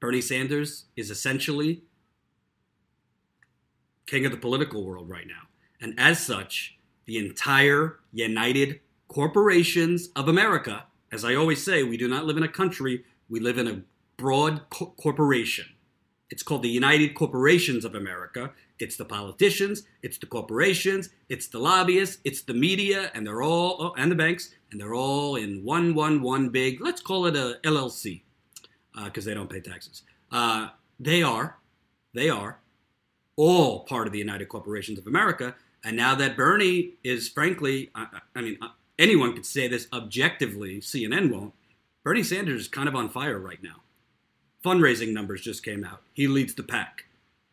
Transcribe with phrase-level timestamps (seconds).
[0.00, 1.82] Bernie Sanders is essentially
[4.06, 5.48] king of the political world right now.
[5.80, 12.08] And as such, the entire United Corporations of America, as I always say, we do
[12.08, 13.82] not live in a country, we live in a
[14.16, 15.66] broad co- corporation.
[16.30, 18.52] It's called the United Corporations of America.
[18.78, 23.76] It's the politicians, it's the corporations, it's the lobbyists, it's the media, and they're all,
[23.80, 27.34] oh, and the banks, and they're all in one, one, one big, let's call it
[27.34, 28.22] a LLC,
[29.04, 30.02] because uh, they don't pay taxes.
[30.30, 30.68] Uh,
[30.98, 31.56] they are,
[32.14, 32.58] they are
[33.36, 35.54] all part of the United Corporations of America.
[35.84, 38.68] And now that Bernie is, frankly, I, I mean, uh,
[38.98, 41.54] anyone could say this objectively, CNN won't.
[42.02, 43.82] Bernie Sanders is kind of on fire right now.
[44.64, 46.02] Fundraising numbers just came out.
[46.14, 47.04] He leads the pack.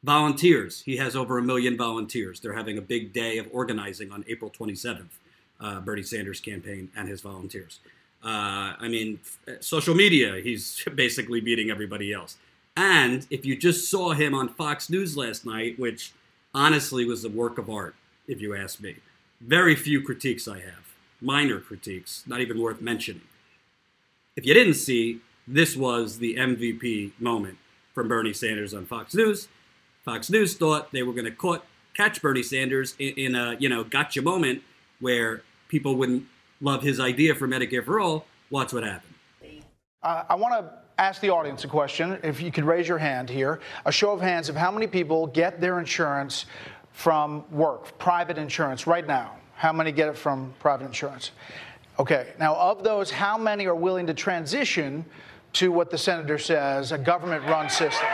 [0.03, 2.39] Volunteers, he has over a million volunteers.
[2.39, 5.09] They're having a big day of organizing on April 27th,
[5.59, 7.79] uh, Bernie Sanders' campaign and his volunteers.
[8.25, 9.19] Uh, I mean,
[9.59, 12.37] social media, he's basically beating everybody else.
[12.75, 16.11] And if you just saw him on Fox News last night, which
[16.53, 17.95] honestly was a work of art,
[18.27, 18.95] if you ask me,
[19.39, 23.21] very few critiques I have, minor critiques, not even worth mentioning.
[24.35, 27.57] If you didn't see, this was the MVP moment
[27.93, 29.47] from Bernie Sanders on Fox News.
[30.03, 31.61] Fox News thought they were going to
[31.93, 34.63] catch Bernie Sanders in, in a you know gotcha moment
[34.99, 36.25] where people wouldn't
[36.65, 38.25] love his idea for Medicare for all.
[38.49, 39.13] Watch what happened.
[40.01, 42.19] Uh, I want to ask the audience a question.
[42.23, 45.27] If you could raise your hand here, a show of hands of how many people
[45.27, 46.45] get their insurance
[46.91, 49.37] from work, private insurance, right now.
[49.55, 51.31] How many get it from private insurance?
[51.99, 55.05] Okay, now of those, how many are willing to transition
[55.53, 58.07] to what the senator says, a government run system?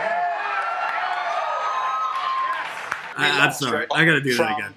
[3.17, 4.73] I, am sorry, I got to do that again.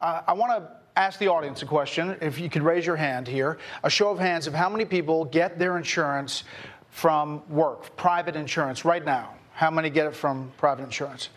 [0.00, 2.16] Uh, I want to ask the audience a question.
[2.20, 5.24] If you could raise your hand here, a show of hands of how many people
[5.24, 6.44] get their insurance
[6.90, 9.34] from work, private insurance, right now?
[9.52, 11.30] How many get it from private insurance?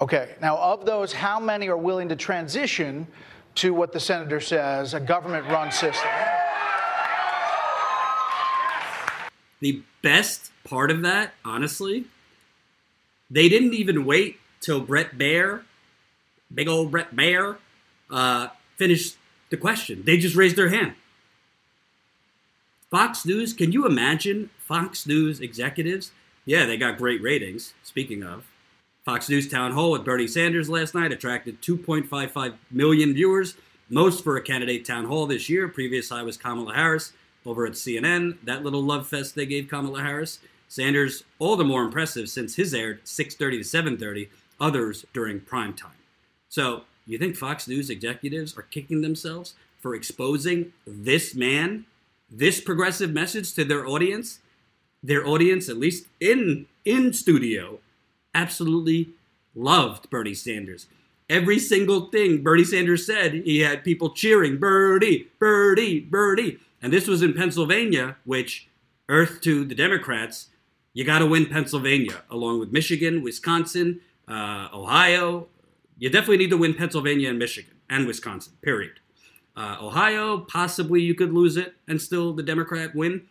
[0.00, 3.06] Okay, now of those, how many are willing to transition
[3.56, 6.08] to what the senator says, a government run system?
[9.60, 12.04] The best part of that, honestly,
[13.30, 15.62] they didn't even wait till Bret Baier,
[16.52, 17.56] big old Bret Baier,
[18.10, 19.16] uh, finished
[19.50, 20.02] the question.
[20.04, 20.94] They just raised their hand.
[22.90, 26.12] Fox News, can you imagine Fox News executives?
[26.46, 28.46] Yeah, they got great ratings, speaking of.
[29.04, 33.56] Fox News Town Hall with Bernie Sanders last night attracted 2.55 million viewers,
[33.90, 35.68] most for a candidate town hall this year.
[35.68, 37.12] Previous high was Kamala Harris
[37.44, 38.38] over at CNN.
[38.44, 40.38] That little love fest they gave Kamala Harris.
[40.68, 44.28] Sanders, all the more impressive since his aired 6:30 to 7:30,
[44.60, 45.92] others during prime time.
[46.50, 51.84] So, you think Fox News executives are kicking themselves for exposing this man
[52.30, 54.40] this progressive message to their audience,
[55.02, 57.78] their audience, at least in in studio,
[58.34, 59.10] absolutely
[59.54, 60.86] loved Bernie Sanders.
[61.28, 66.58] Every single thing Bernie Sanders said, he had people cheering, Bernie, Bernie, Bernie.
[66.80, 68.68] And this was in Pennsylvania, which,
[69.08, 70.48] earth to the Democrats,
[70.94, 75.48] you got to win Pennsylvania, along with Michigan, Wisconsin, uh, Ohio.
[75.98, 79.00] You definitely need to win Pennsylvania and Michigan and Wisconsin, period.
[79.56, 83.26] Uh, Ohio, possibly you could lose it and still the Democrat win.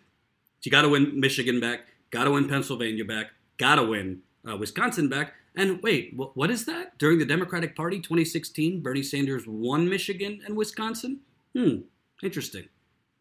[0.63, 3.27] You got to win Michigan back, got to win Pennsylvania back,
[3.57, 4.19] got to win
[4.49, 5.33] uh, Wisconsin back.
[5.55, 6.97] And wait, what is that?
[6.97, 11.21] During the Democratic Party 2016, Bernie Sanders won Michigan and Wisconsin?
[11.55, 11.77] Hmm,
[12.21, 12.67] interesting.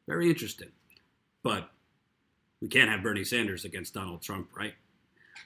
[0.09, 0.69] Very interesting.
[1.45, 1.71] But
[2.61, 4.75] we can't have Bernie Sanders against Donald Trump, right?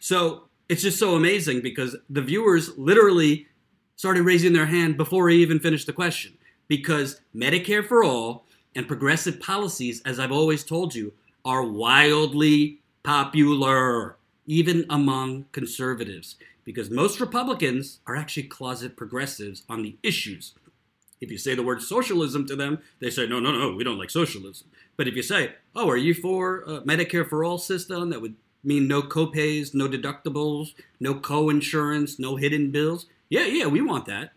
[0.01, 3.47] So it's just so amazing because the viewers literally
[4.01, 6.33] started raising their hand before he even finished the question
[6.69, 11.13] because Medicare for all and progressive policies, as I've always told you,
[11.45, 14.17] are wildly popular,
[14.47, 20.55] even among conservatives, because most Republicans are actually closet progressives on the issues.
[21.21, 23.99] If you say the word socialism to them, they say, no, no, no, we don't
[23.99, 24.67] like socialism.
[24.97, 28.37] But if you say, oh, are you for a Medicare for all system that would
[28.65, 33.05] mean no copays, no deductibles, no co insurance, no hidden bills?
[33.31, 34.33] Yeah, yeah, we want that.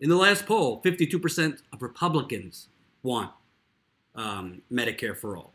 [0.00, 2.66] In the last poll, 52% of Republicans
[3.04, 3.30] want
[4.16, 5.52] um, Medicare for all.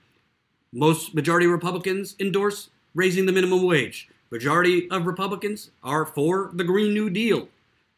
[0.72, 4.08] Most majority of Republicans endorse raising the minimum wage.
[4.32, 7.50] Majority of Republicans are for the Green New Deal.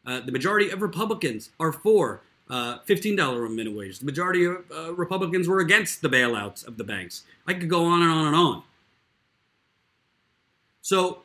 [0.04, 4.00] Uh, the majority of Republicans are for uh, $15 minimum wage.
[4.00, 7.22] The majority of uh, Republicans were against the bailouts of the banks.
[7.46, 8.62] I could go on and on and on.
[10.80, 11.22] So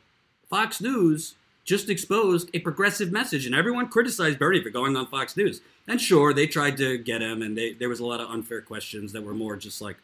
[0.47, 1.33] Fox News
[1.67, 5.59] just exposed a progressive message, and everyone criticized Bernie for going on Fox News.
[5.85, 8.61] And sure, they tried to get him, and they, there was a lot of unfair
[8.61, 9.97] questions that were more just like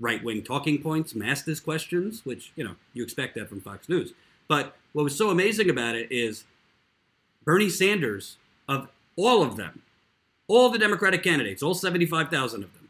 [0.00, 3.88] right wing talking points, masked as questions, which you know you expect that from Fox
[3.88, 4.12] News.
[4.48, 6.44] But what was so amazing about it is
[7.44, 8.36] Bernie Sanders,
[8.68, 9.82] of all of them,
[10.48, 12.88] all the Democratic candidates, all 75,000 of them,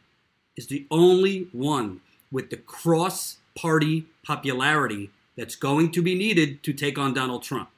[0.57, 2.01] is the only one
[2.33, 7.69] with the cross party popularity that's going to be needed to take on Donald Trump.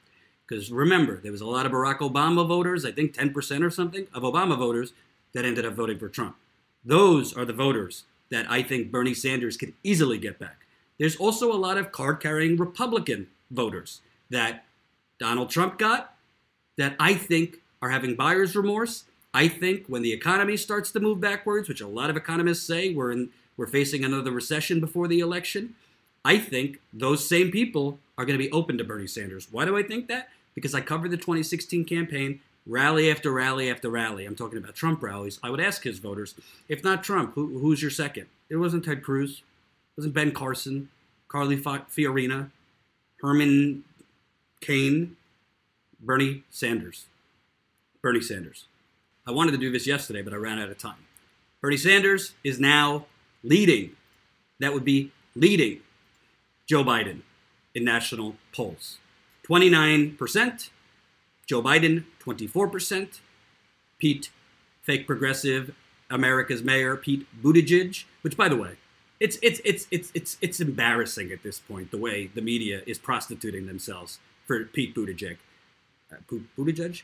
[0.51, 4.07] Because remember, there was a lot of Barack Obama voters, I think 10% or something
[4.13, 4.91] of Obama voters,
[5.31, 6.35] that ended up voting for Trump.
[6.83, 10.65] Those are the voters that I think Bernie Sanders could easily get back.
[10.99, 14.65] There's also a lot of card carrying Republican voters that
[15.19, 16.15] Donald Trump got
[16.77, 19.05] that I think are having buyer's remorse.
[19.33, 22.93] I think when the economy starts to move backwards, which a lot of economists say
[22.93, 25.75] we're in, we're facing another recession before the election,
[26.25, 29.47] I think those same people are going to be open to Bernie Sanders.
[29.49, 30.27] Why do I think that?
[30.55, 34.25] Because I covered the 2016 campaign rally after rally after rally.
[34.25, 35.39] I'm talking about Trump rallies.
[35.41, 36.35] I would ask his voters,
[36.67, 38.27] if not Trump, who, who's your second?
[38.49, 39.39] It wasn't Ted Cruz.
[39.39, 40.89] It wasn't Ben Carson,
[41.27, 42.49] Carly Fiorina,
[43.21, 43.83] Herman
[44.61, 45.15] Cain,
[45.99, 47.05] Bernie Sanders.
[48.01, 48.65] Bernie Sanders.
[49.27, 51.05] I wanted to do this yesterday, but I ran out of time.
[51.61, 53.05] Bernie Sanders is now
[53.43, 53.91] leading.
[54.59, 55.81] That would be leading
[56.65, 57.21] Joe Biden
[57.75, 58.97] in national polls.
[59.51, 60.69] 29%,
[61.45, 63.19] Joe Biden, 24%,
[63.99, 64.29] Pete,
[64.81, 65.75] fake progressive,
[66.09, 68.77] America's mayor, Pete Buttigieg, which, by the way,
[69.19, 72.97] it's, it's, it's, it's, it's, it's embarrassing at this point the way the media is
[72.97, 75.35] prostituting themselves for Pete Buttigieg.
[76.09, 77.01] Uh, Buttigieg?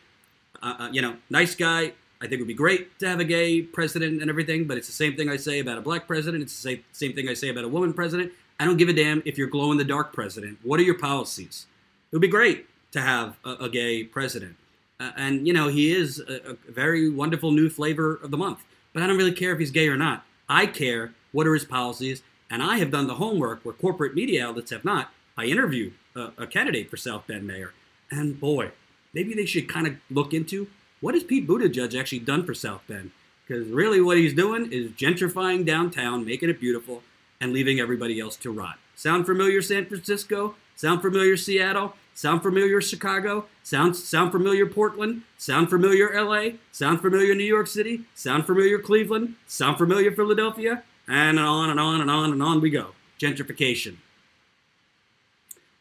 [0.64, 1.92] Uh, uh, you know, nice guy.
[2.22, 4.88] I think it would be great to have a gay president and everything, but it's
[4.88, 6.44] the same thing I say about a black president.
[6.44, 8.32] It's the same, same thing I say about a woman president.
[8.58, 10.60] I don't give a damn if you're glow in the dark president.
[10.64, 11.68] What are your policies?
[12.12, 14.56] It would be great to have a, a gay president.
[15.00, 18.64] Uh, and, you know, he is a, a very wonderful new flavor of the month.
[18.94, 20.26] But I don't really care if he's gay or not.
[20.50, 22.24] I care what are his policies.
[22.50, 25.12] And I have done the homework where corporate media outlets have not.
[25.38, 27.74] I interviewed a, a candidate for South Bend mayor.
[28.10, 28.72] And boy,
[29.14, 30.68] maybe they should kind of look into
[31.00, 33.12] what has Pete Buttigieg actually done for South Bend?
[33.46, 37.04] Because really what he's doing is gentrifying downtown, making it beautiful,
[37.40, 38.78] and leaving everybody else to rot.
[38.96, 40.56] Sound familiar, San Francisco?
[40.78, 41.96] Sound familiar, Seattle?
[42.14, 43.48] Sound familiar, Chicago?
[43.64, 45.24] Sound, sound familiar, Portland?
[45.40, 46.58] Sound familiar, LA?
[46.72, 48.02] Sound familiar, New York City?
[48.14, 49.36] Sound familiar, Cleveland?
[49.48, 50.84] Sound familiar, Philadelphia?
[51.08, 52.92] And on and on and on and on we go.
[53.20, 53.98] Gentrification.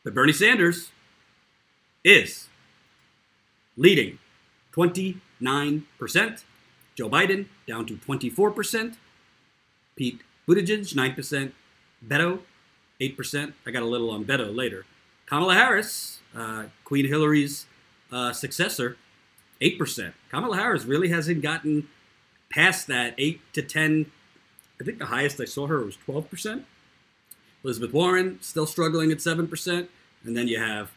[0.03, 0.91] But Bernie Sanders
[2.03, 2.49] is
[3.77, 4.19] leading
[4.73, 5.83] 29%.
[6.95, 8.95] Joe Biden down to 24%.
[9.95, 11.53] Pete Buttigieg, 9%.
[12.07, 12.41] Beto,
[13.01, 13.53] 8%.
[13.67, 14.85] I got a little on Beto later.
[15.27, 17.67] Kamala Harris, uh, Queen Hillary's
[18.13, 18.97] uh, successor,
[19.61, 20.13] 8%.
[20.31, 21.89] Kamala Harris really hasn't gotten
[22.51, 24.11] past that 8 to 10.
[24.81, 26.65] I think the highest I saw her was 12%.
[27.65, 29.89] Elizabeth Warren still struggling at 7%.
[30.25, 30.93] And then you have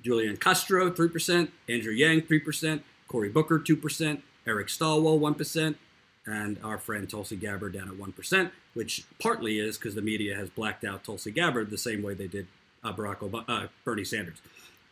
[0.00, 5.74] Julian Castro, 3%, Andrew Yang, 3%, Cory Booker, 2%, Eric Swalwell, 1%,
[6.26, 10.48] and our friend Tulsi Gabbard down at 1%, which partly is because the media has
[10.50, 12.46] blacked out Tulsi Gabbard the same way they did
[12.82, 14.40] uh, Barack Obama, uh, Bernie Sanders.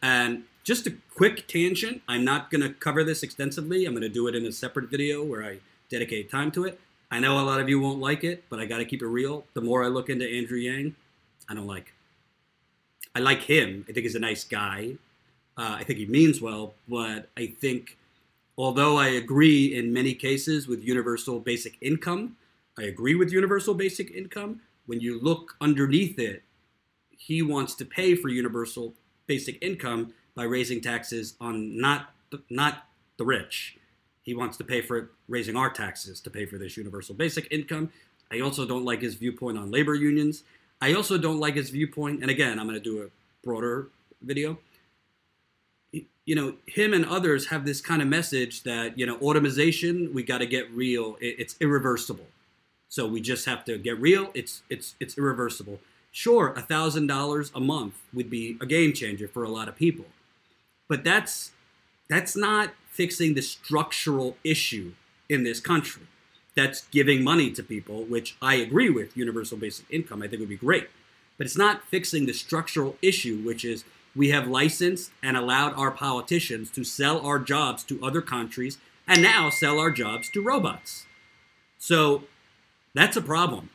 [0.02, 3.84] And just a quick tangent, I'm not going to cover this extensively.
[3.84, 5.58] I'm going to do it in a separate video where I
[5.90, 6.80] dedicate time to it.
[7.10, 9.06] I know a lot of you won't like it, but I got to keep it
[9.06, 9.44] real.
[9.54, 10.94] The more I look into Andrew Yang,
[11.48, 11.92] I don't like.
[13.14, 13.84] I like him.
[13.88, 14.94] I think he's a nice guy.
[15.56, 17.96] Uh, I think he means well, but I think
[18.56, 22.36] although I agree in many cases with universal basic income,
[22.80, 24.62] I agree with universal basic income.
[24.86, 26.42] When you look underneath it,
[27.10, 28.94] he wants to pay for universal
[29.26, 32.14] basic income by raising taxes on not
[32.48, 32.86] not
[33.18, 33.76] the rich.
[34.22, 37.92] He wants to pay for raising our taxes to pay for this universal basic income.
[38.32, 40.44] I also don't like his viewpoint on labor unions.
[40.80, 43.10] I also don't like his viewpoint, and again, I'm going to do a
[43.44, 43.88] broader
[44.22, 44.58] video
[46.26, 50.22] you know, him and others have this kind of message that, you know, automation, we
[50.22, 51.16] got to get real.
[51.20, 52.26] It's irreversible.
[52.90, 54.30] So we just have to get real.
[54.34, 55.78] It's it's it's irreversible.
[56.10, 59.76] Sure, a thousand dollars a month would be a game changer for a lot of
[59.76, 60.06] people,
[60.88, 61.52] but that's
[62.08, 64.92] that's not fixing the structural issue
[65.28, 66.02] in this country.
[66.56, 69.16] That's giving money to people, which I agree with.
[69.16, 70.88] Universal basic income, I think would be great,
[71.38, 73.84] but it's not fixing the structural issue, which is
[74.16, 79.22] we have licensed and allowed our politicians to sell our jobs to other countries and
[79.22, 81.06] now sell our jobs to robots.
[81.78, 82.24] So
[82.94, 83.70] that's a problem.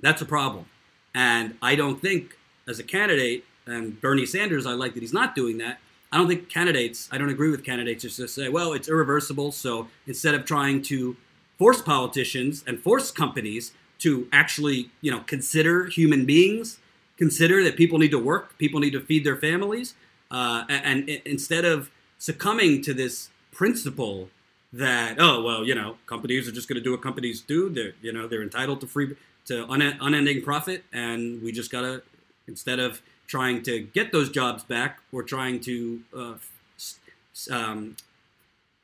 [0.00, 0.66] That's a problem.
[1.14, 2.36] And I don't think,
[2.68, 5.78] as a candidate, and Bernie Sanders, I like that he's not doing that.
[6.12, 9.52] I don't think candidates, I don't agree with candidates just to say, well, it's irreversible.
[9.52, 11.16] So instead of trying to
[11.58, 16.78] force politicians and force companies to actually, you know, consider human beings
[17.16, 19.94] consider that people need to work, people need to feed their families,
[20.30, 24.28] uh, and, and instead of succumbing to this principle
[24.72, 27.68] that oh well you know companies are just going to do what companies do.
[27.70, 32.02] They're you know they're entitled to free to un- unending profit and we just gotta
[32.46, 36.34] instead of trying to get those jobs back we're trying to uh,
[37.50, 37.96] um,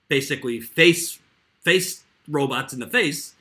[0.09, 1.19] basically face
[1.61, 3.35] face robots in the face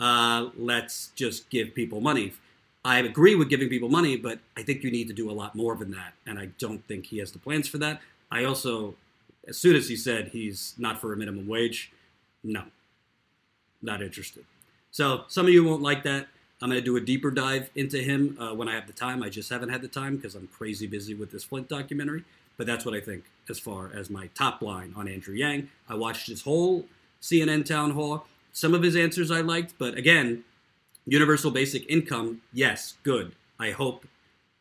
[0.00, 2.32] uh, let's just give people money.
[2.84, 5.54] I agree with giving people money but i think you need to do a lot
[5.54, 8.00] more than that and i don't think he has the plans for that.
[8.30, 8.94] I also
[9.48, 11.92] as soon as he said he's not for a minimum wage,
[12.44, 12.64] no,
[13.82, 14.44] not interested.
[14.90, 16.28] So some of you won't like that.
[16.60, 19.22] I'm going to do a deeper dive into him uh, when I have the time.
[19.22, 22.24] I just haven't had the time because I'm crazy busy with this Flint documentary.
[22.56, 25.68] But that's what I think as far as my top line on Andrew Yang.
[25.88, 26.86] I watched his whole
[27.22, 28.26] CNN town hall.
[28.52, 30.42] Some of his answers I liked, but again,
[31.06, 33.32] universal basic income, yes, good.
[33.60, 34.06] I hope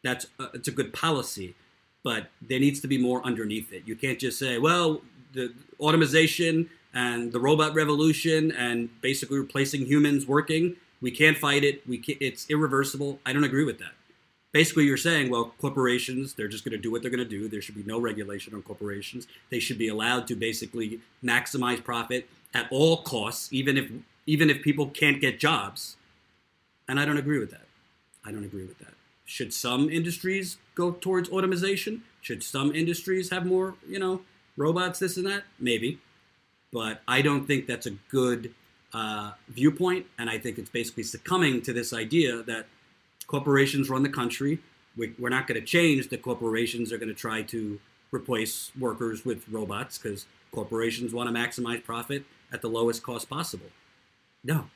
[0.03, 1.56] that's a, it's a good policy
[2.03, 3.83] but there needs to be more underneath it.
[3.85, 5.01] You can't just say, well,
[5.33, 11.87] the automation and the robot revolution and basically replacing humans working, we can't fight it.
[11.87, 13.19] We can't, it's irreversible.
[13.25, 13.91] I don't agree with that.
[14.51, 17.47] Basically, you're saying, well, corporations, they're just going to do what they're going to do.
[17.47, 19.27] There should be no regulation on corporations.
[19.51, 23.91] They should be allowed to basically maximize profit at all costs, even if
[24.25, 25.95] even if people can't get jobs.
[26.87, 27.67] And I don't agree with that.
[28.25, 28.96] I don't agree with that.
[29.27, 32.03] Should some industries go towards automation?
[32.22, 34.22] Should some industries have more, you know,
[34.55, 35.43] robots, this and that?
[35.60, 36.00] Maybe.
[36.72, 38.53] But I don't think that's a good
[38.93, 40.05] uh, viewpoint.
[40.17, 42.67] And I think it's basically succumbing to this idea that
[43.27, 44.60] corporations run the country.
[44.96, 47.81] We, are not going to change that corporations are going to try to
[48.12, 53.67] replace workers with robots because corporations want to maximize profit at the lowest cost possible.
[54.41, 54.69] No.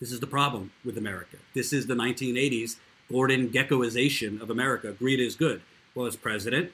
[0.00, 1.36] This is the problem with America.
[1.54, 2.76] This is the 1980s
[3.10, 4.92] Gordon Gekkoization of America.
[4.92, 5.62] Greed is good.
[5.94, 6.72] Well, as president,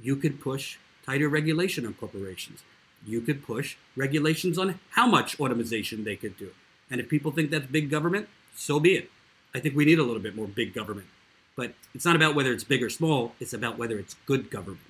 [0.00, 2.62] you could push tighter regulation on corporations.
[3.06, 6.50] You could push regulations on how much automation they could do.
[6.90, 9.10] And if people think that's big government, so be it.
[9.54, 11.06] I think we need a little bit more big government.
[11.56, 14.80] But it's not about whether it's big or small, it's about whether it's good government.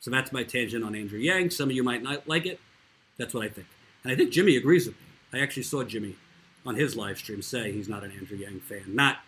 [0.00, 1.50] So that's my tangent on Andrew Yang.
[1.50, 2.60] Some of you might not like it.
[3.16, 3.66] That's what I think.
[4.02, 5.38] And I think Jimmy agrees with me.
[5.38, 6.16] I actually saw Jimmy
[6.66, 8.82] on his live stream say he's not an Andrew Yang fan.
[8.88, 9.18] Not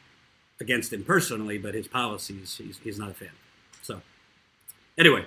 [0.60, 3.30] against him personally, but his policies, he's, he's not a fan.
[3.82, 4.00] So,
[4.98, 5.26] anyway,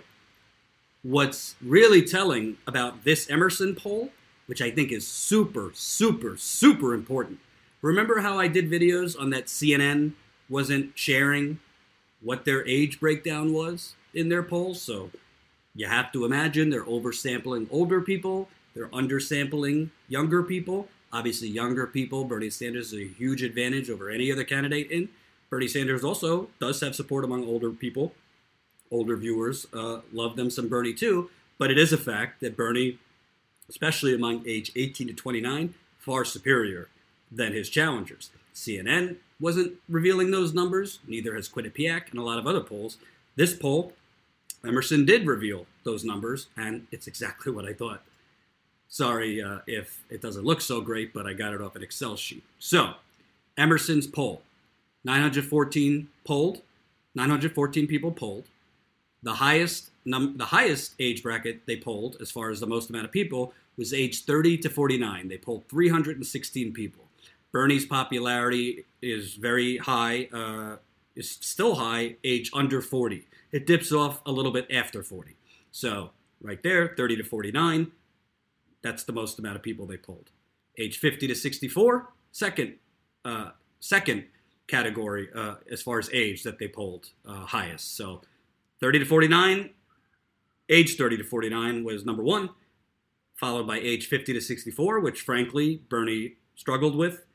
[1.04, 4.10] what's really telling about this Emerson poll,
[4.48, 7.40] which I think is super, super, super important.
[7.82, 10.14] Remember how I did videos on that CNN
[10.50, 11.60] wasn't sharing
[12.22, 14.82] what their age breakdown was in their polls?
[14.82, 15.12] So,
[15.76, 20.88] you have to imagine they're oversampling older people, they're undersampling younger people.
[21.12, 25.10] Obviously, younger people, Bernie Sanders is a huge advantage over any other candidate in.
[25.50, 28.14] Bernie Sanders also does have support among older people.
[28.92, 33.00] Older viewers uh, love them some Bernie too, but it is a fact that Bernie,
[33.68, 36.90] especially among age 18 to 29, far superior
[37.32, 38.30] than his challengers.
[38.54, 42.98] CNN wasn't revealing those numbers, neither has Quinnipiac and a lot of other polls.
[43.36, 43.94] This poll,
[44.66, 48.04] Emerson did reveal those numbers, and it's exactly what I thought.
[48.88, 52.16] Sorry uh, if it doesn't look so great, but I got it off an Excel
[52.16, 52.44] sheet.
[52.58, 52.94] So,
[53.56, 54.42] Emerson's poll
[55.04, 56.62] 914 polled,
[57.16, 58.46] 914 people polled.
[59.24, 63.06] The highest num- the highest age bracket they polled, as far as the most amount
[63.06, 65.28] of people, was age 30 to 49.
[65.28, 67.06] They polled 316 people.
[67.52, 70.78] Bernie's popularity is very high, uh,
[71.16, 73.26] is still high, age under 40.
[73.52, 75.36] It dips off a little bit after 40.
[75.72, 77.92] So right there, 30 to 49,
[78.82, 80.30] that's the most amount of people they polled.
[80.78, 82.76] Age 50 to 64, second,
[83.26, 84.26] uh, second
[84.70, 87.98] category uh, as far as age that they polled uh, highest.
[87.98, 88.22] So
[88.80, 89.72] 30 to 49,
[90.70, 92.50] age 30 to 49 was number one,
[93.36, 97.26] followed by age 50 to 64, which frankly Bernie struggled with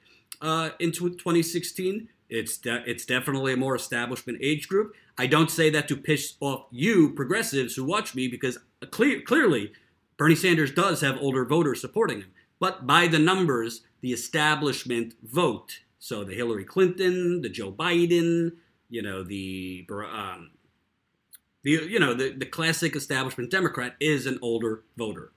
[0.40, 2.08] uh, in 2016.
[2.28, 4.94] It's de- it's definitely a more establishment age group.
[5.18, 8.58] I don't say that to piss off you progressives who watch me because
[8.90, 9.72] clear- clearly
[10.16, 12.30] Bernie Sanders does have older voters supporting him.
[12.58, 18.52] But by the numbers, the establishment vote so the Hillary Clinton, the Joe Biden,
[18.90, 20.50] you know, the um,
[21.62, 25.32] the you know the, the classic establishment Democrat is an older voter.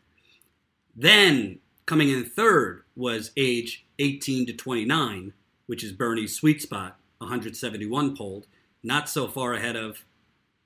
[0.93, 5.31] Then coming in third was age 18 to 29,
[5.67, 8.47] which is Bernie's sweet spot, 171 polled,
[8.83, 10.03] not so far ahead of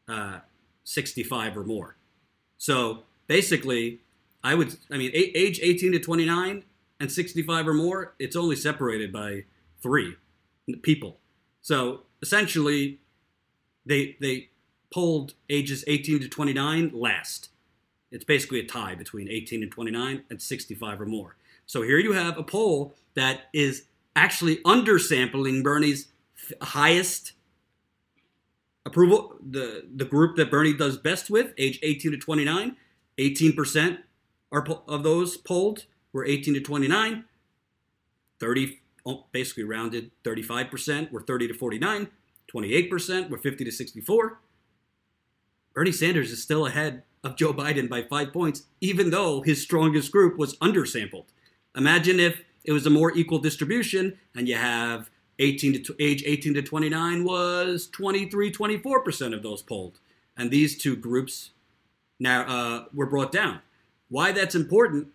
[0.08, 0.40] uh,
[0.84, 1.96] 65 or more.
[2.58, 4.00] So basically,
[4.44, 6.64] I would, I mean, age 18 to 29
[7.00, 9.44] and 65 or more, it's only separated by
[9.82, 10.16] three
[10.82, 11.18] people.
[11.62, 13.00] So essentially
[13.86, 14.50] they they
[14.94, 17.50] polled ages 18 to 29 last.
[18.12, 21.38] It's basically a tie between 18 and 29 and 65 or more.
[21.66, 23.86] So here you have a poll that is
[24.16, 26.08] actually undersampling Bernie's
[26.62, 27.34] highest
[28.86, 32.76] approval, the, the group that Bernie does best with, age 18 to 29,
[33.18, 33.98] 18%
[34.52, 37.26] are, of those polled were 18 to 29.
[38.40, 38.81] 30,
[39.32, 42.08] basically rounded, 35% were 30 to 49.
[42.54, 44.40] 28% were 50 to 64.
[45.74, 50.12] Bernie Sanders is still ahead of Joe Biden by five points, even though his strongest
[50.12, 51.26] group was undersampled.
[51.76, 56.54] Imagine if it was a more equal distribution and you have 18 to age 18
[56.56, 60.00] to 29 was 23 24% of those polled
[60.38, 61.52] and these two groups
[62.20, 63.60] now uh, were brought down
[64.10, 65.08] why that's important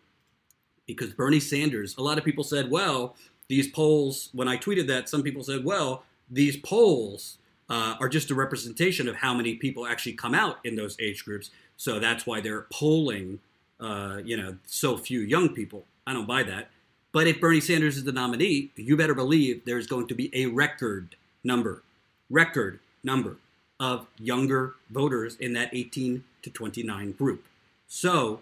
[0.87, 3.15] because bernie sanders a lot of people said well
[3.49, 7.39] these polls when i tweeted that some people said well these polls
[7.69, 11.25] uh, are just a representation of how many people actually come out in those age
[11.25, 11.51] groups.
[11.77, 13.41] So that's why they're polling
[13.79, 15.85] uh, you know so few young people.
[16.07, 16.71] I don't buy that.
[17.13, 20.47] But if Bernie Sanders is the nominee, you better believe there's going to be a
[20.47, 21.83] record number,
[22.31, 23.37] record number
[23.79, 27.45] of younger voters in that 18 to 29 group.
[27.87, 28.41] So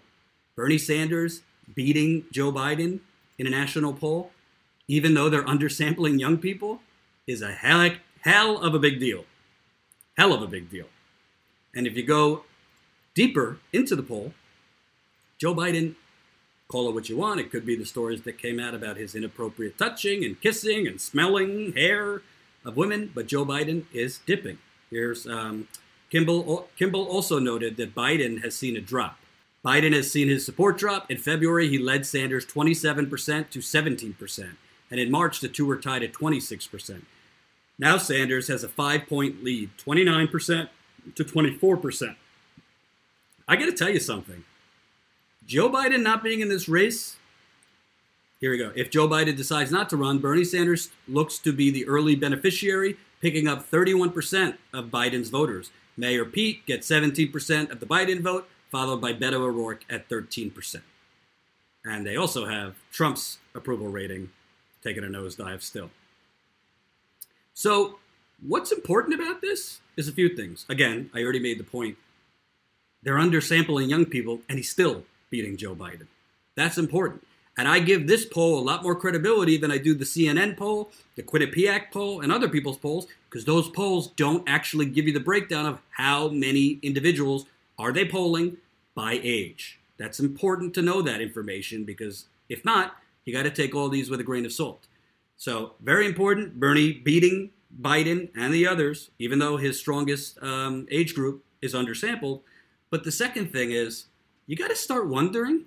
[0.55, 1.41] Bernie Sanders
[1.73, 2.99] beating Joe Biden
[3.37, 4.31] in a national poll,
[4.87, 6.81] even though they're undersampling young people,
[7.27, 9.25] is a hell, of a big deal.
[10.17, 10.87] Hell of a big deal.
[11.75, 12.43] And if you go
[13.13, 14.33] deeper into the poll,
[15.37, 15.95] Joe Biden
[16.67, 17.39] call it what you want.
[17.39, 20.99] It could be the stories that came out about his inappropriate touching and kissing and
[20.99, 22.21] smelling hair
[22.63, 24.57] of women, but Joe Biden is dipping.
[24.89, 25.67] Here's um,
[26.09, 26.69] Kimball.
[26.77, 29.17] Kimball also noted that Biden has seen a drop.
[29.63, 31.09] Biden has seen his support drop.
[31.09, 34.49] In February, he led Sanders 27% to 17%,
[34.91, 37.01] and in March, the two were tied at 26%.
[37.77, 40.69] Now Sanders has a five point lead, 29%
[41.15, 42.15] to 24%.
[43.47, 44.43] I got to tell you something.
[45.45, 47.17] Joe Biden not being in this race,
[48.41, 48.71] here we go.
[48.75, 52.97] If Joe Biden decides not to run, Bernie Sanders looks to be the early beneficiary,
[53.21, 55.71] picking up 31% of Biden's voters.
[55.97, 60.81] Mayor Pete gets 17% of the Biden vote, followed by Beto O'Rourke at 13%.
[61.85, 64.31] And they also have Trump's approval rating
[64.85, 65.89] taking a nosedive still.
[67.53, 67.97] So,
[68.45, 70.65] what's important about this is a few things.
[70.69, 71.97] Again, I already made the point.
[73.01, 76.07] They're undersampling young people, and he's still beating Joe Biden.
[76.55, 77.25] That's important.
[77.57, 80.91] And I give this poll a lot more credibility than I do the CNN poll,
[81.15, 85.19] the Quinnipiac poll, and other people's polls, because those polls don't actually give you the
[85.19, 87.45] breakdown of how many individuals
[87.79, 88.57] are they polling
[88.93, 89.79] by age.
[89.97, 94.09] That's important to know that information because if not, you got to take all these
[94.09, 94.87] with a grain of salt.
[95.37, 96.59] So, very important.
[96.59, 102.41] Bernie beating Biden and the others, even though his strongest um, age group is undersampled.
[102.89, 104.05] But the second thing is
[104.47, 105.65] you got to start wondering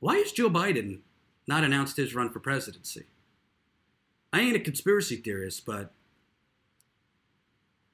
[0.00, 1.00] why has Joe Biden
[1.46, 3.04] not announced his run for presidency?
[4.32, 5.92] I ain't a conspiracy theorist, but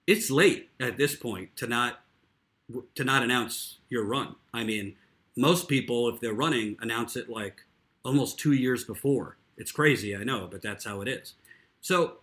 [0.07, 2.01] it's late at this point to not
[2.95, 4.35] to not announce your run.
[4.53, 4.97] I mean,
[5.37, 7.65] most people, if they're running, announce it like
[8.05, 9.37] almost two years before.
[9.57, 11.35] It's crazy, I know, but that's how it is.
[11.81, 12.19] So,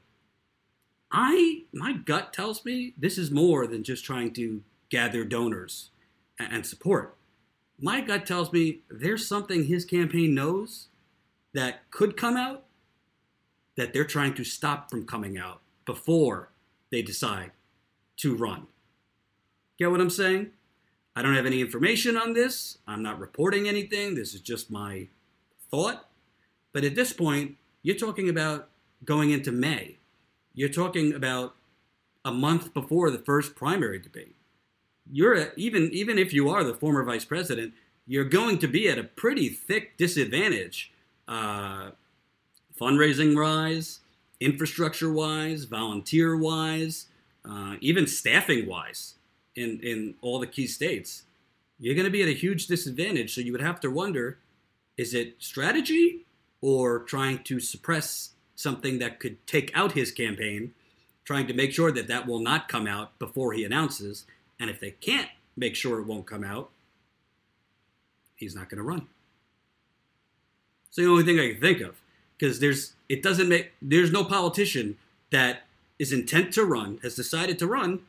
[1.11, 5.89] I my gut tells me this is more than just trying to gather donors
[6.37, 7.15] and support.
[7.79, 10.87] My gut tells me there's something his campaign knows
[11.53, 12.65] that could come out
[13.75, 16.51] that they're trying to stop from coming out before
[16.91, 17.51] they decide
[18.17, 18.67] to run.
[19.77, 20.51] Get what I'm saying?
[21.15, 22.79] I don't have any information on this.
[22.87, 24.15] I'm not reporting anything.
[24.15, 25.07] This is just my
[25.69, 26.07] thought.
[26.73, 28.69] But at this point, you're talking about
[29.03, 29.97] going into May.
[30.53, 31.55] You're talking about
[32.25, 34.35] a month before the first primary debate
[35.11, 37.73] you're a, even even if you are the former vice president,
[38.05, 40.91] you're going to be at a pretty thick disadvantage,
[41.27, 41.91] uh,
[42.79, 43.99] fundraising wise,
[44.39, 47.07] infrastructure wise, volunteer wise,
[47.45, 49.15] uh, even staffing wise,
[49.55, 51.23] in in all the key states.
[51.79, 53.33] You're going to be at a huge disadvantage.
[53.33, 54.37] So you would have to wonder:
[54.99, 56.25] is it strategy
[56.59, 60.73] or trying to suppress something that could take out his campaign?
[61.23, 64.25] Trying to make sure that that will not come out before he announces
[64.59, 66.69] and if they can't make sure it won't come out,
[68.35, 69.07] he's not going to run.
[70.89, 71.95] It's the only thing I can think of
[72.37, 74.97] because there's it doesn't make there's no politician
[75.29, 75.61] that
[75.97, 78.01] is intent to run has decided to run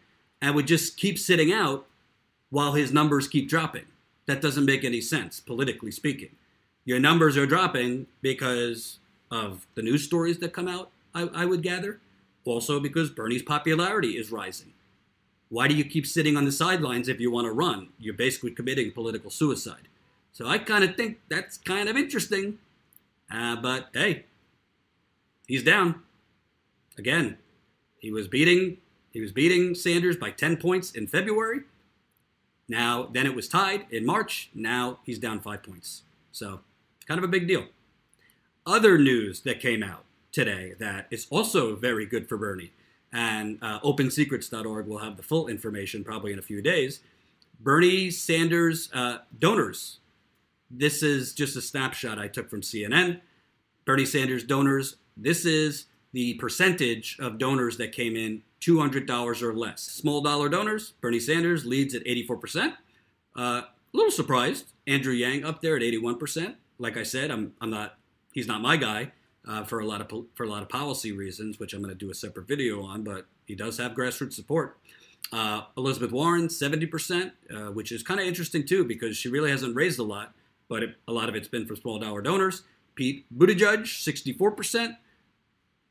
[0.42, 1.86] and would just keep sitting out
[2.48, 3.84] while his numbers keep dropping.
[4.26, 6.30] That doesn't make any sense politically speaking.
[6.90, 8.98] Your numbers are dropping because
[9.30, 10.90] of the news stories that come out.
[11.14, 12.00] I, I would gather,
[12.44, 14.72] also because Bernie's popularity is rising.
[15.50, 17.90] Why do you keep sitting on the sidelines if you want to run?
[18.00, 19.86] You're basically committing political suicide.
[20.32, 22.58] So I kind of think that's kind of interesting.
[23.32, 24.24] Uh, but hey,
[25.46, 26.02] he's down.
[26.98, 27.38] Again,
[28.00, 28.78] he was beating
[29.12, 31.60] he was beating Sanders by 10 points in February.
[32.68, 34.50] Now, then it was tied in March.
[34.56, 36.02] Now he's down five points.
[36.32, 36.62] So,
[37.10, 37.64] kind of a big deal.
[38.64, 42.70] Other news that came out today that is also very good for Bernie,
[43.12, 47.00] and uh, OpenSecrets.org will have the full information probably in a few days.
[47.58, 49.98] Bernie Sanders uh, donors.
[50.70, 53.20] This is just a snapshot I took from CNN.
[53.84, 54.94] Bernie Sanders donors.
[55.16, 59.82] This is the percentage of donors that came in $200 or less.
[59.82, 62.74] Small dollar donors, Bernie Sanders leads at 84%.
[63.36, 66.54] Uh, a little surprised, Andrew Yang up there at 81%.
[66.80, 67.98] Like I said, I'm, I'm not,
[68.32, 69.12] he's not my guy
[69.46, 71.98] uh, for a lot of for a lot of policy reasons, which I'm going to
[71.98, 73.04] do a separate video on.
[73.04, 74.78] But he does have grassroots support.
[75.32, 79.76] Uh, Elizabeth Warren, 70%, uh, which is kind of interesting too because she really hasn't
[79.76, 80.34] raised a lot,
[80.68, 82.62] but it, a lot of it's been from small dollar donors.
[82.94, 84.96] Pete Buttigieg, 64%.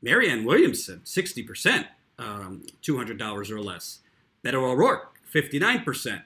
[0.02, 1.86] Marianne Williamson, 60%,
[2.18, 4.00] um, $200 or less.
[4.42, 6.22] Beto O'Rourke, 59%,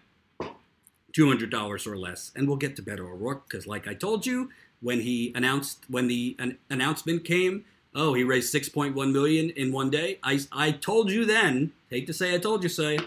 [1.17, 2.33] $200 or less.
[2.35, 4.51] And we'll get to Beto O'Rourke because, like I told you,
[4.81, 9.91] when he announced, when the an announcement came, oh, he raised 6.1 million in one
[9.91, 10.19] day.
[10.23, 12.99] I, I told you then, hate to say I told you so, eh,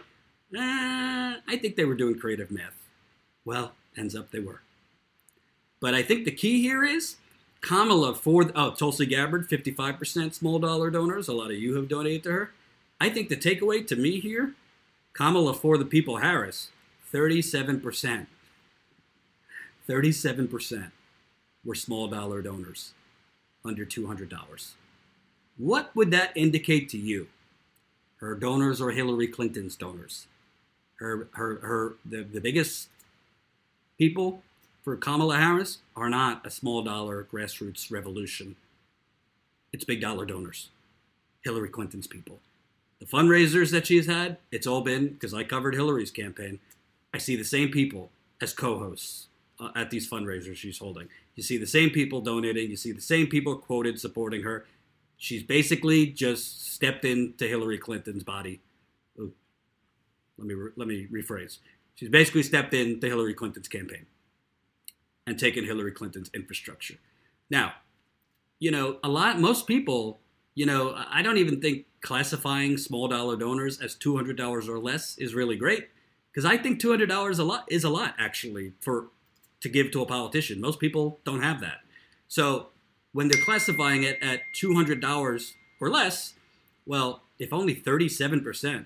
[0.55, 2.87] I think they were doing creative math.
[3.45, 4.61] Well, ends up they were.
[5.79, 7.17] But I think the key here is
[7.61, 11.27] Kamala for oh Tulsi Gabbard, 55% small dollar donors.
[11.27, 12.51] A lot of you have donated to her.
[12.99, 14.53] I think the takeaway to me here,
[15.13, 16.69] Kamala for the people Harris,
[17.13, 18.27] 37%.
[19.87, 20.91] 37%
[21.63, 22.93] were small dollar donors,
[23.63, 24.71] under $200.
[25.57, 27.27] What would that indicate to you?
[28.17, 30.27] Her donors or Hillary Clinton's donors?
[30.99, 32.89] Her, her, her, the, the biggest
[33.97, 34.41] people
[34.83, 38.55] for Kamala Harris are not a small dollar grassroots revolution.
[39.73, 40.69] It's big dollar donors,
[41.43, 42.39] Hillary Clinton's people.
[42.99, 46.59] The fundraisers that she's had, it's all been because I covered Hillary's campaign.
[47.17, 49.25] I see the same people as co hosts
[49.59, 51.09] uh, at these fundraisers she's holding.
[51.35, 54.67] You see the same people donating, you see the same people quoted supporting her.
[55.17, 58.61] She's basically just stepped into Hillary Clinton's body.
[59.17, 59.33] Ooh,
[60.37, 61.57] let me let me rephrase.
[61.95, 64.05] She's basically stepped into Hillary Clinton's campaign
[65.25, 66.99] and taken Hillary Clinton's infrastructure.
[67.49, 67.73] Now,
[68.59, 70.19] you know, a lot, most people,
[70.53, 75.33] you know, I don't even think classifying small dollar donors as $200 or less is
[75.33, 75.87] really great
[76.37, 79.07] because I think $200 a lot is a lot actually for
[79.59, 80.61] to give to a politician.
[80.61, 81.79] Most people don't have that.
[82.27, 82.67] So
[83.11, 86.35] when they're classifying it at $200 or less,
[86.85, 88.85] well, if only 37%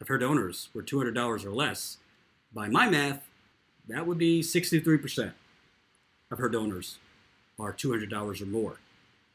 [0.00, 1.96] of her donors were $200 or less,
[2.54, 3.26] by my math,
[3.88, 5.32] that would be 63%
[6.30, 6.98] of her donors
[7.58, 8.76] are $200 or more.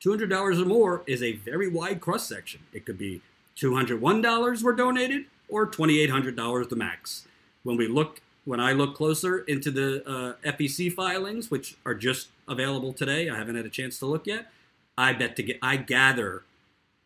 [0.02, 2.62] $200 or more is a very wide cross section.
[2.72, 3.22] It could be
[3.58, 7.28] $201 were donated or $2,800 the max.
[7.64, 12.30] When we look, when I look closer into the uh, FEC filings, which are just
[12.48, 14.52] available today, I haven't had a chance to look yet.
[14.98, 16.44] I bet to get, I gather,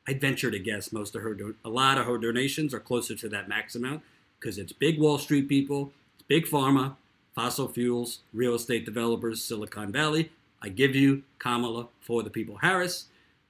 [0.07, 3.29] I'd venture to guess most of her, a lot of her donations are closer to
[3.29, 4.03] that max amount
[4.39, 6.95] because it's big Wall Street people, it's big pharma,
[7.33, 10.31] fossil fuels, real estate developers, Silicon Valley.
[10.61, 13.05] I give you Kamala for the people Harris.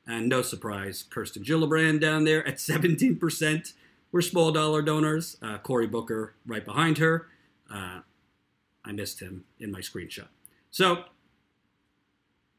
[0.05, 3.73] And no surprise, Kirsten Gillibrand down there at 17%.
[4.11, 5.37] We're small dollar donors.
[5.41, 7.27] Uh, Cory Booker right behind her.
[7.71, 7.99] Uh,
[8.83, 10.29] I missed him in my screenshot.
[10.71, 11.03] So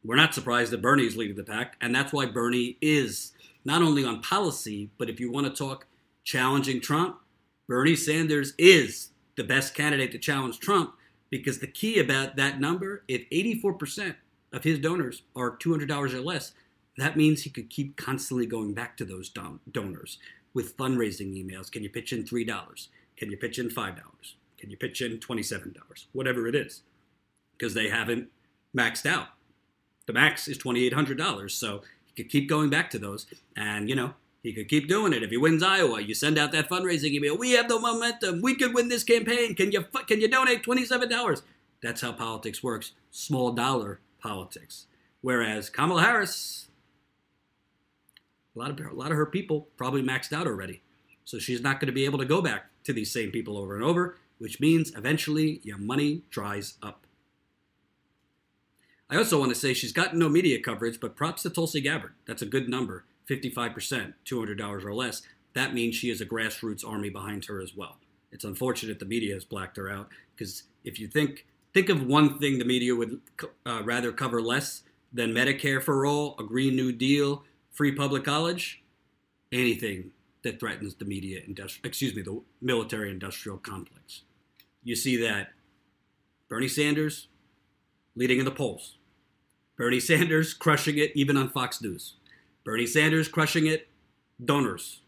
[0.05, 1.77] we're not surprised that Bernie is leading the pack.
[1.81, 3.33] And that's why Bernie is
[3.65, 5.87] not only on policy, but if you want to talk
[6.23, 7.19] challenging Trump,
[7.67, 10.95] Bernie Sanders is the best candidate to challenge Trump
[11.31, 14.15] because the key about that number, if 84%
[14.53, 16.53] of his donors are $200 or less,
[16.97, 20.19] that means he could keep constantly going back to those don- donors
[20.55, 21.71] with fundraising emails.
[21.71, 22.89] Can you pitch in $3?
[23.17, 23.97] Can you pitch in $5?
[24.59, 25.75] Can you pitch in $27?
[26.13, 26.83] Whatever it is,
[27.57, 28.29] because they haven't
[28.77, 29.29] maxed out.
[30.07, 31.51] The max is $2,800.
[31.51, 33.27] So he could keep going back to those.
[33.57, 35.23] And, you know, he could keep doing it.
[35.23, 37.37] If he wins Iowa, you send out that fundraising email.
[37.37, 38.41] We have the momentum.
[38.41, 39.55] We could win this campaign.
[39.55, 41.43] Can you can you donate twenty seven dollars?
[41.83, 42.93] That's how politics works.
[43.11, 44.87] Small dollar politics.
[45.21, 46.69] Whereas Kamala Harris,
[48.55, 50.83] a lot of a lot of her people probably maxed out already,
[51.25, 53.75] so she's not going to be able to go back to these same people over
[53.75, 54.17] and over.
[54.39, 57.07] Which means eventually your money dries up.
[59.11, 62.13] I also want to say she's gotten no media coverage, but props to Tulsi Gabbard.
[62.27, 63.05] That's a good number.
[63.29, 65.23] 55%, $200 or less,
[65.55, 67.99] that means she has a grassroots army behind her as well.
[68.33, 72.39] It's unfortunate the media has blacked her out because if you think think of one
[72.39, 73.21] thing the media would
[73.67, 74.83] uh, rather cover less
[75.13, 78.83] than Medicare for all, a Green New Deal, free public college,
[79.53, 80.11] anything
[80.43, 84.23] that threatens the media industri- excuse me, the military industrial complex.
[84.83, 85.49] You see that
[86.49, 87.29] Bernie Sanders
[88.17, 88.97] leading in the polls.
[89.77, 92.15] Bernie Sanders crushing it even on Fox News.
[92.65, 93.89] Bernie Sanders crushing it,
[94.43, 95.01] donors.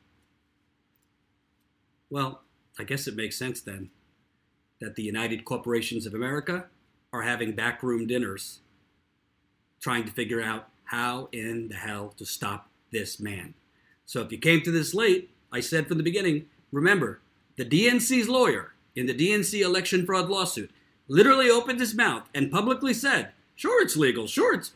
[2.10, 2.42] Well,
[2.78, 3.90] I guess it makes sense then
[4.80, 6.66] that the United Corporations of America
[7.12, 8.60] are having backroom dinners
[9.80, 13.54] trying to figure out how in the hell to stop this man.
[14.06, 17.20] So if you came to this late, I said from the beginning, remember,
[17.56, 20.70] the DNC's lawyer in the DNC election fraud lawsuit
[21.08, 24.26] literally opened his mouth and publicly said, "Sure, it's legal.
[24.26, 24.72] Sure, it's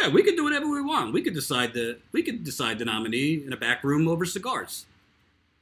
[0.00, 1.12] yeah, we could do whatever we want.
[1.12, 4.86] We could decide the we could decide the nominee in a back room over cigars."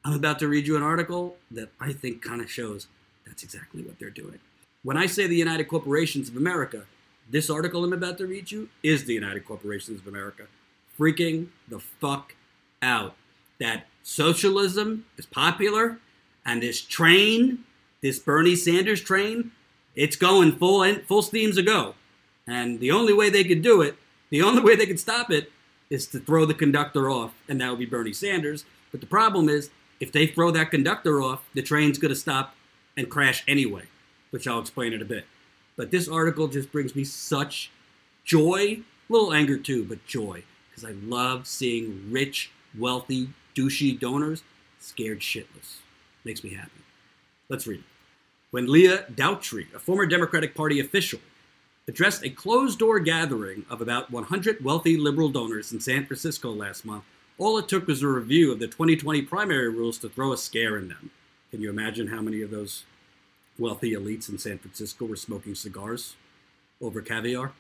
[0.05, 2.89] I'm about to read you an article that I think kind of shows
[3.27, 4.39] that's exactly what they're doing.
[4.83, 6.85] When I say the United Corporations of America,
[7.31, 10.47] this article I'm about to read you is the United Corporations of America
[10.99, 12.35] freaking the fuck
[12.83, 13.15] out
[13.59, 15.99] that socialism is popular
[16.45, 17.65] and this train,
[18.03, 19.53] this Bernie Sanders train,
[19.95, 21.95] it's going full full steams a go.
[22.47, 23.97] And the only way they could do it,
[24.31, 25.51] the only way they could stop it,
[25.89, 28.65] is to throw the conductor off, and that would be Bernie Sanders.
[28.91, 32.55] But the problem is, if they throw that conductor off, the train's going to stop
[32.97, 33.85] and crash anyway,
[34.31, 35.25] which I'll explain in a bit.
[35.77, 37.71] But this article just brings me such
[38.25, 44.43] joy, a little anger too, but joy, because I love seeing rich, wealthy, douchey donors
[44.79, 45.79] scared shitless.
[46.25, 46.71] Makes me happy.
[47.49, 47.83] Let's read.
[48.51, 51.21] When Leah Daughtry, a former Democratic Party official,
[51.89, 56.85] addressed a closed door gathering of about 100 wealthy liberal donors in San Francisco last
[56.85, 57.05] month,
[57.37, 60.77] all it took was a review of the 2020 primary rules to throw a scare
[60.79, 61.11] in them.
[61.51, 62.85] Can you imagine how many of those
[63.59, 66.17] wealthy elites in San Francisco were smoking cigars
[66.81, 67.53] over caviar?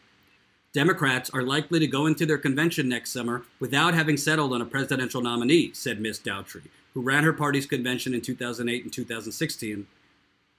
[0.73, 4.67] Democrats are likely to go into their convention next summer without having settled on a
[4.67, 6.19] presidential nominee, said Ms.
[6.19, 6.63] Daughtry,
[6.95, 9.87] who ran her party's convention in 2008 and 2016,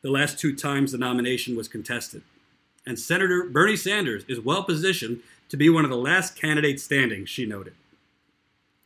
[0.01, 2.21] the last two times the nomination was contested.
[2.85, 7.25] And Senator Bernie Sanders is well positioned to be one of the last candidates standing,
[7.25, 7.73] she noted.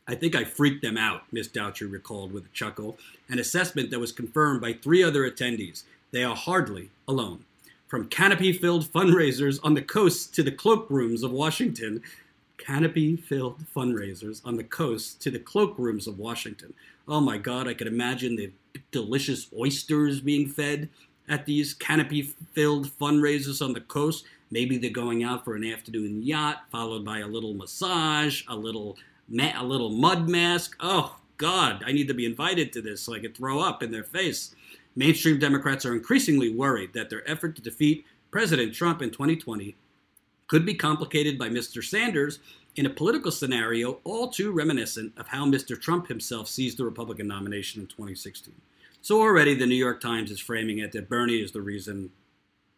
[0.08, 1.48] I think I freaked them out, Ms.
[1.48, 5.84] Daughtry recalled with a chuckle, an assessment that was confirmed by three other attendees.
[6.12, 7.44] They are hardly alone.
[7.86, 12.02] From canopy filled fundraisers on the coast to the cloakrooms of Washington,
[12.58, 16.74] canopy filled fundraisers on the coast to the cloakrooms of Washington.
[17.08, 18.52] Oh my God, I could imagine the
[18.92, 20.88] delicious oysters being fed
[21.28, 24.24] at these canopy filled fundraisers on the coast.
[24.50, 28.96] Maybe they're going out for an afternoon yacht, followed by a little massage, a little
[29.38, 30.76] a little mud mask.
[30.80, 33.90] Oh God, I need to be invited to this so I could throw up in
[33.90, 34.54] their face.
[34.96, 39.76] Mainstream Democrats are increasingly worried that their effort to defeat President Trump in 2020
[40.46, 41.82] could be complicated by Mr.
[41.82, 42.40] Sanders
[42.76, 45.80] in a political scenario all too reminiscent of how Mr.
[45.80, 48.54] Trump himself seized the Republican nomination in 2016.
[49.02, 52.10] So already the New York Times is framing it that Bernie is the reason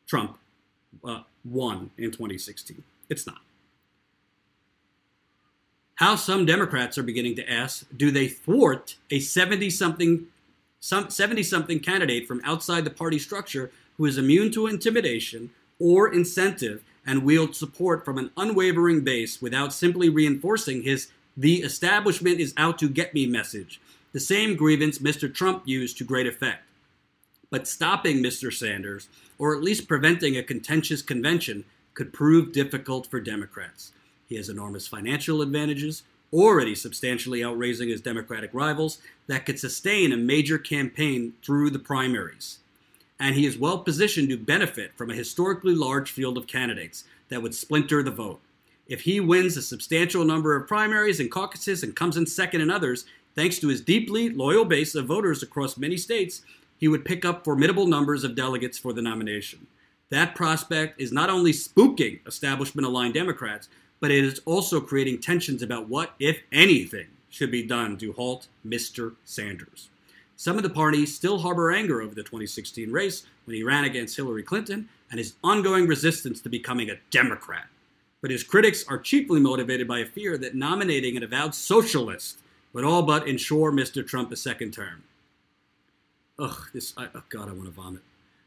[0.06, 0.38] Trump
[1.04, 2.82] uh, won in 2016.
[3.08, 3.40] It's not.
[5.96, 10.26] How some Democrats are beginning to ask do they thwart a 70 something
[10.82, 16.12] some 70 something candidate from outside the party structure who is immune to intimidation or
[16.12, 22.52] incentive and wields support from an unwavering base without simply reinforcing his the establishment is
[22.56, 23.80] out to get me message,
[24.12, 25.32] the same grievance Mr.
[25.32, 26.64] Trump used to great effect.
[27.48, 28.52] But stopping Mr.
[28.52, 31.64] Sanders, or at least preventing a contentious convention,
[31.94, 33.92] could prove difficult for Democrats.
[34.26, 40.16] He has enormous financial advantages, already substantially outraising his Democratic rivals, that could sustain a
[40.16, 42.58] major campaign through the primaries.
[43.20, 47.42] And he is well positioned to benefit from a historically large field of candidates that
[47.42, 48.40] would splinter the vote.
[48.88, 52.70] If he wins a substantial number of primaries and caucuses and comes in second in
[52.70, 56.42] others, thanks to his deeply loyal base of voters across many states,
[56.78, 59.66] he would pick up formidable numbers of delegates for the nomination.
[60.10, 63.68] That prospect is not only spooking establishment aligned Democrats,
[64.02, 68.48] but it is also creating tensions about what, if anything, should be done to halt
[68.66, 69.14] Mr.
[69.24, 69.90] Sanders.
[70.34, 74.16] Some of the parties still harbor anger over the 2016 race when he ran against
[74.16, 77.66] Hillary Clinton and his ongoing resistance to becoming a Democrat.
[78.20, 82.40] But his critics are chiefly motivated by a fear that nominating an avowed socialist
[82.72, 84.04] would all but ensure Mr.
[84.04, 85.04] Trump a second term.
[86.40, 88.02] Ugh, this, I, oh God, I want to vomit.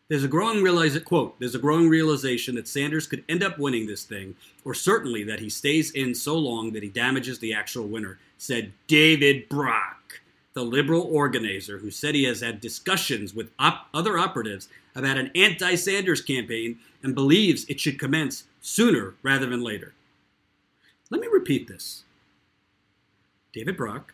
[0.07, 3.87] There's a growing realize quote, there's a growing realization that Sanders could end up winning
[3.87, 7.87] this thing, or certainly that he stays in so long that he damages the actual
[7.87, 10.21] winner, said David Brock,
[10.53, 15.31] the liberal organizer who said he has had discussions with op- other operatives about an
[15.33, 19.93] anti Sanders campaign and believes it should commence sooner rather than later.
[21.09, 22.03] Let me repeat this.
[23.53, 24.13] David Brock,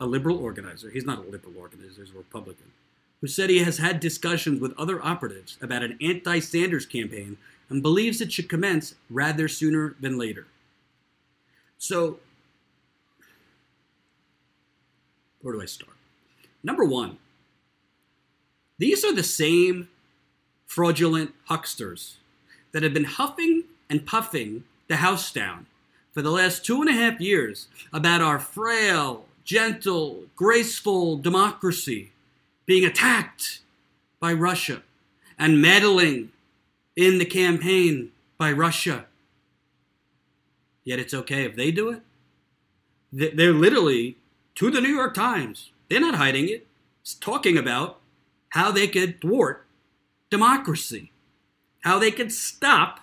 [0.00, 2.72] a liberal organizer, he's not a liberal organizer, he's a Republican,
[3.20, 7.82] who said he has had discussions with other operatives about an anti Sanders campaign and
[7.82, 10.46] believes it should commence rather sooner than later.
[11.78, 12.20] So,
[15.42, 15.92] where do I start?
[16.62, 17.18] Number one,
[18.78, 19.88] these are the same
[20.66, 22.16] fraudulent hucksters
[22.72, 25.66] that have been huffing and puffing the house down
[26.12, 32.12] for the last two and a half years about our frail, gentle, graceful democracy
[32.66, 33.60] being attacked
[34.20, 34.82] by Russia
[35.38, 36.32] and meddling
[36.96, 39.06] in the campaign by Russia.
[40.84, 42.02] Yet it's okay if they do it.
[43.12, 44.16] They're literally,
[44.56, 46.66] to the New York Times, they're not hiding it,
[47.02, 48.00] it's talking about
[48.50, 49.64] how they could thwart
[50.30, 51.12] democracy,
[51.82, 53.00] how they could stop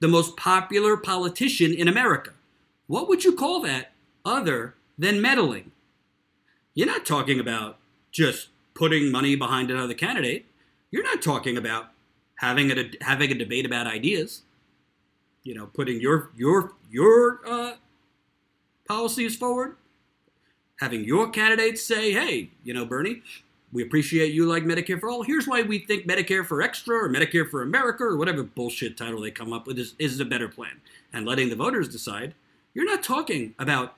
[0.00, 2.32] the most popular politician in America.
[2.88, 3.92] What would you call that
[4.24, 5.70] other than meddling?
[6.74, 7.78] You're not talking about
[8.10, 10.46] just putting money behind another candidate.
[10.90, 11.90] You're not talking about
[12.36, 14.42] having a having a debate about ideas.
[15.42, 17.74] You know, putting your your your uh,
[18.86, 19.76] policies forward,
[20.80, 23.22] having your candidates say, "Hey, you know, Bernie,
[23.72, 25.22] we appreciate you like Medicare for all.
[25.22, 29.20] Here's why we think Medicare for Extra or Medicare for America or whatever bullshit title
[29.20, 30.80] they come up with is, is a better plan."
[31.12, 32.34] And letting the voters decide.
[32.74, 33.96] You're not talking about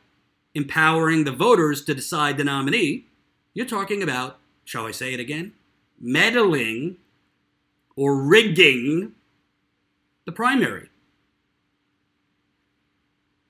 [0.54, 3.06] empowering the voters to decide the nominee.
[3.54, 5.52] You're talking about shall I say it again?
[6.00, 6.96] Meddling
[7.96, 9.12] or rigging
[10.24, 10.88] the primary.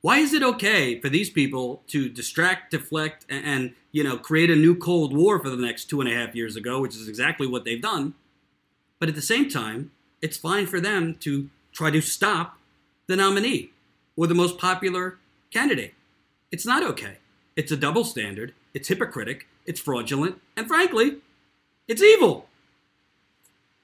[0.00, 4.50] Why is it okay for these people to distract, deflect, and, and, you know create
[4.50, 7.08] a new Cold War for the next two and a half years ago, which is
[7.08, 8.14] exactly what they've done?
[8.98, 12.58] But at the same time, it's fine for them to try to stop
[13.06, 13.70] the nominee
[14.16, 15.18] or the most popular
[15.50, 15.94] candidate.
[16.50, 17.18] It's not okay.
[17.56, 18.52] It's a double standard.
[18.74, 21.18] It's hypocritic it's fraudulent, and frankly,
[21.88, 22.46] it's evil.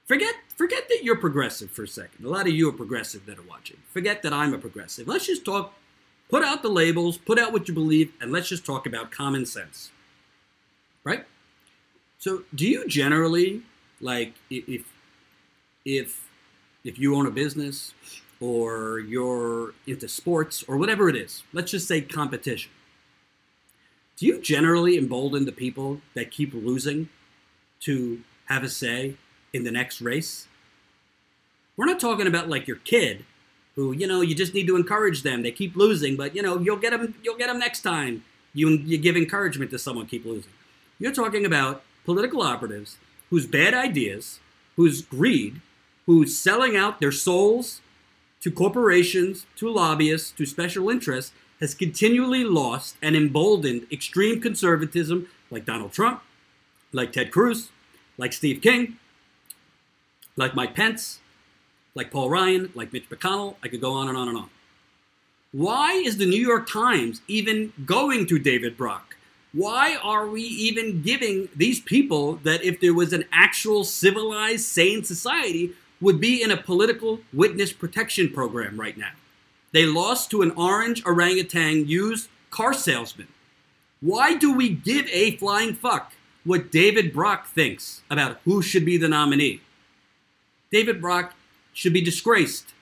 [0.05, 2.25] Forget forget that you're progressive for a second.
[2.25, 3.77] A lot of you are progressive that are watching.
[3.91, 5.07] Forget that I'm a progressive.
[5.07, 5.73] Let's just talk
[6.29, 9.45] put out the labels, put out what you believe, and let's just talk about common
[9.45, 9.91] sense.
[11.03, 11.25] Right?
[12.19, 13.63] So, do you generally
[13.99, 14.91] like if
[15.85, 16.27] if
[16.83, 17.93] if you own a business
[18.39, 22.71] or you're into sports or whatever it is, let's just say competition
[24.21, 27.09] do you generally embolden the people that keep losing
[27.79, 29.15] to have a say
[29.51, 30.47] in the next race?
[31.75, 33.25] We're not talking about like your kid
[33.73, 35.41] who, you know, you just need to encourage them.
[35.41, 38.23] They keep losing, but you know, you'll get them you'll get them next time.
[38.53, 40.53] You you give encouragement to someone keep losing.
[40.99, 42.97] You're talking about political operatives
[43.31, 44.39] whose bad ideas,
[44.75, 45.61] whose greed,
[46.05, 47.81] who's selling out their souls
[48.41, 55.65] to corporations, to lobbyists, to special interests has continually lost and emboldened extreme conservatism like
[55.65, 56.21] Donald Trump,
[56.91, 57.69] like Ted Cruz,
[58.17, 58.97] like Steve King,
[60.35, 61.19] like Mike Pence,
[61.93, 63.55] like Paul Ryan, like Mitch McConnell.
[63.63, 64.49] I could go on and on and on.
[65.51, 69.17] Why is the New York Times even going to David Brock?
[69.53, 75.03] Why are we even giving these people that if there was an actual civilized, sane
[75.03, 79.11] society, would be in a political witness protection program right now?
[79.71, 83.27] They lost to an orange orangutan used car salesman.
[84.01, 88.97] Why do we give a flying fuck what David Brock thinks about who should be
[88.97, 89.61] the nominee?
[90.71, 91.35] David Brock
[91.73, 92.73] should be disgraced.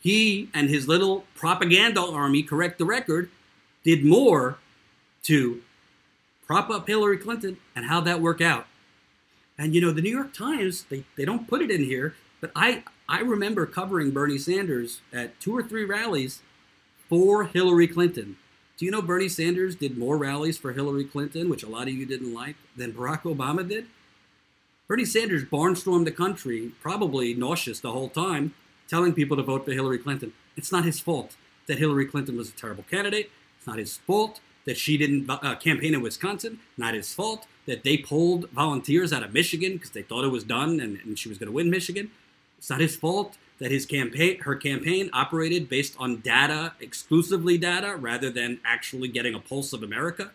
[0.00, 3.30] He and his little propaganda army, correct the record,
[3.84, 4.58] did more
[5.24, 5.62] to
[6.46, 8.66] prop up Hillary Clinton and how that work out.
[9.58, 12.50] And you know, the New York Times, they, they don't put it in here, but
[12.54, 16.42] I, I remember covering Bernie Sanders at two or three rallies
[17.08, 18.36] for Hillary Clinton.
[18.76, 21.94] Do you know Bernie Sanders did more rallies for Hillary Clinton, which a lot of
[21.94, 23.86] you didn't like, than Barack Obama did?
[24.88, 28.54] Bernie Sanders barnstormed the country, probably nauseous the whole time,
[28.88, 30.32] telling people to vote for Hillary Clinton.
[30.56, 31.36] It's not his fault
[31.68, 33.30] that Hillary Clinton was a terrible candidate.
[33.58, 36.58] It's not his fault that she didn't uh, campaign in Wisconsin.
[36.76, 40.44] Not his fault that they pulled volunteers out of Michigan because they thought it was
[40.44, 42.10] done and, and she was going to win Michigan.
[42.58, 47.96] It's not his fault that his campaign, her campaign, operated based on data, exclusively data,
[47.96, 50.32] rather than actually getting a pulse of America.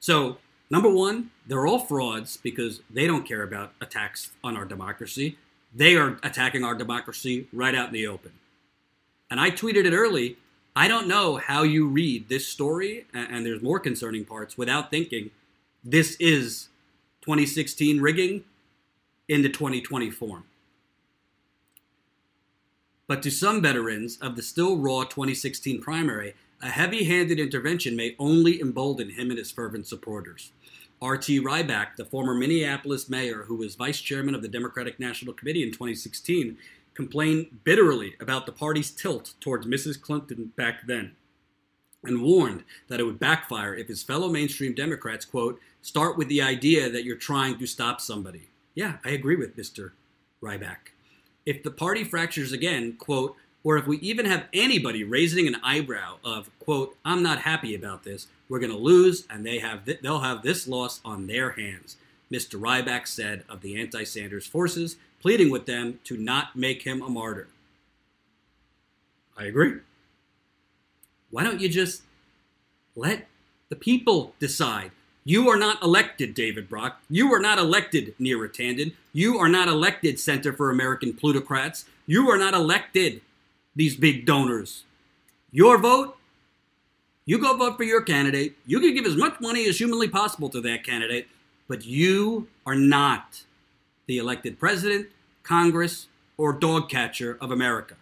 [0.00, 0.38] So,
[0.70, 5.38] number one, they're all frauds because they don't care about attacks on our democracy.
[5.74, 8.32] They are attacking our democracy right out in the open.
[9.30, 10.36] And I tweeted it early
[10.78, 15.30] I don't know how you read this story, and there's more concerning parts, without thinking
[15.82, 16.68] this is
[17.22, 18.44] 2016 rigging
[19.28, 20.44] into 2020 form.
[23.08, 28.16] But to some veterans of the still raw 2016 primary, a heavy handed intervention may
[28.18, 30.52] only embolden him and his fervent supporters.
[31.00, 31.40] R.T.
[31.40, 35.70] Rybak, the former Minneapolis mayor who was vice chairman of the Democratic National Committee in
[35.70, 36.56] 2016,
[36.94, 40.00] complained bitterly about the party's tilt towards Mrs.
[40.00, 41.14] Clinton back then
[42.02, 46.40] and warned that it would backfire if his fellow mainstream Democrats, quote, start with the
[46.40, 48.48] idea that you're trying to stop somebody.
[48.76, 49.92] Yeah, I agree with Mr.
[50.42, 50.92] Rybak.
[51.46, 56.18] If the party fractures again, quote, or if we even have anybody raising an eyebrow
[56.22, 60.00] of, quote, I'm not happy about this, we're going to lose and they have th-
[60.02, 61.96] they'll have this loss on their hands,
[62.30, 62.60] Mr.
[62.60, 67.08] Rybak said of the anti Sanders forces, pleading with them to not make him a
[67.08, 67.48] martyr.
[69.38, 69.78] I agree.
[71.30, 72.02] Why don't you just
[72.94, 73.26] let
[73.70, 74.90] the people decide?
[75.28, 77.00] You are not elected, David Brock.
[77.10, 78.92] You are not elected, Neera Tanden.
[79.12, 81.84] You are not elected, Center for American Plutocrats.
[82.06, 83.22] You are not elected,
[83.74, 84.84] these big donors.
[85.50, 86.16] Your vote,
[87.24, 88.56] you go vote for your candidate.
[88.66, 91.26] You can give as much money as humanly possible to that candidate,
[91.66, 93.42] but you are not
[94.06, 95.08] the elected president,
[95.42, 96.06] Congress,
[96.36, 97.96] or dog catcher of America.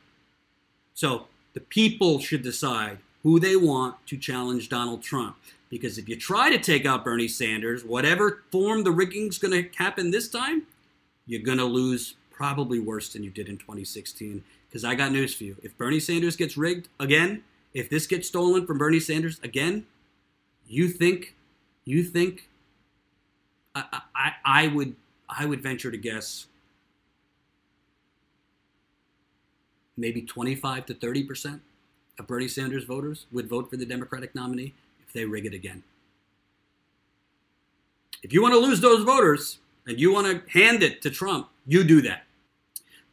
[0.93, 5.37] So the people should decide who they want to challenge Donald Trump.
[5.75, 9.68] Because if you try to take out Bernie Sanders, whatever form the rigging's going to
[9.77, 10.68] happen this time,
[11.27, 14.45] you're going to lose probably worse than you did in 2016.
[14.68, 15.57] Because I got news for you.
[15.64, 19.85] If Bernie Sanders gets rigged again, if this gets stolen from Bernie Sanders again,
[20.68, 21.35] you think,
[21.85, 22.49] you think,
[23.75, 24.95] I, I, I would,
[25.29, 26.47] I would venture to guess
[29.97, 31.62] maybe 25 to 30 percent
[32.16, 34.72] of Bernie Sanders voters would vote for the Democratic nominee
[35.14, 35.82] they rig it again.
[38.22, 41.48] If you want to lose those voters and you want to hand it to Trump,
[41.66, 42.24] you do that.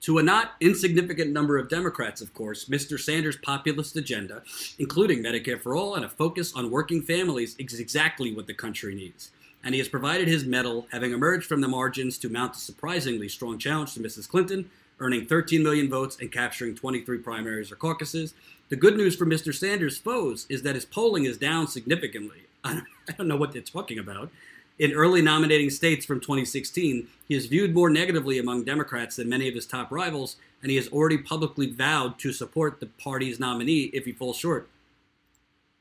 [0.01, 2.99] To a not insignificant number of Democrats, of course, Mr.
[2.99, 4.41] Sanders' populist agenda,
[4.79, 8.95] including Medicare for All and a focus on working families, is exactly what the country
[8.95, 9.29] needs.
[9.63, 13.29] And he has provided his mettle, having emerged from the margins to mount a surprisingly
[13.29, 14.27] strong challenge to Mrs.
[14.27, 18.33] Clinton, earning 13 million votes and capturing 23 primaries or caucuses,
[18.71, 19.53] the good news for Mr.
[19.53, 22.43] Sanders' foes is that his polling is down significantly.
[22.63, 22.83] I
[23.17, 24.31] don't know what they're talking about.
[24.79, 29.49] In early nominating states from 2016, he is viewed more negatively among Democrats than many
[29.49, 33.91] of his top rivals, and he has already publicly vowed to support the party's nominee
[33.93, 34.69] if he falls short.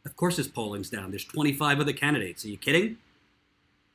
[0.05, 1.11] Of course, his polling's down.
[1.11, 2.45] There's 25 other candidates.
[2.45, 2.97] Are you kidding?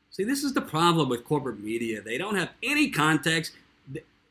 [0.09, 2.01] See, this is the problem with corporate media.
[2.01, 3.51] They don't have any context.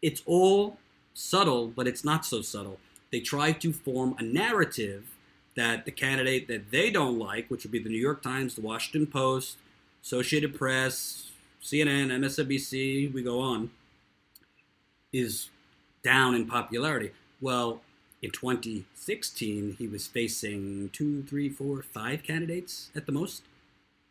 [0.01, 0.79] It's all
[1.13, 2.81] subtle, but it's not so subtle
[3.15, 5.05] they try to form a narrative
[5.55, 8.61] that the candidate that they don't like, which would be the New York Times, the
[8.61, 9.57] Washington Post,
[10.03, 11.31] Associated Press,
[11.63, 13.71] CNN, MSNBC, we go on,
[15.13, 15.51] is
[16.03, 17.13] down in popularity.
[17.41, 17.83] Well,
[18.21, 23.45] in 2016, he was facing two, three, four, five candidates at the most.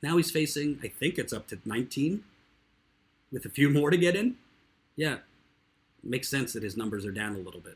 [0.01, 2.23] Now he's facing, I think it's up to 19,
[3.33, 4.35] with a few more to get in.
[4.95, 5.17] Yeah,
[6.01, 7.75] makes sense that his numbers are down a little bit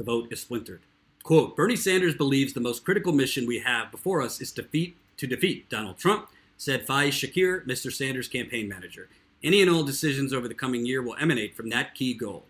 [0.00, 0.80] the vote is splintered.
[1.22, 5.26] Quote, Bernie Sanders believes the most critical mission we have before us is defeat, to
[5.26, 7.92] defeat Donald Trump, said Faiz Shakir, Mr.
[7.92, 9.10] Sanders' campaign manager.
[9.44, 12.46] Any and all decisions over the coming year will emanate from that key goal.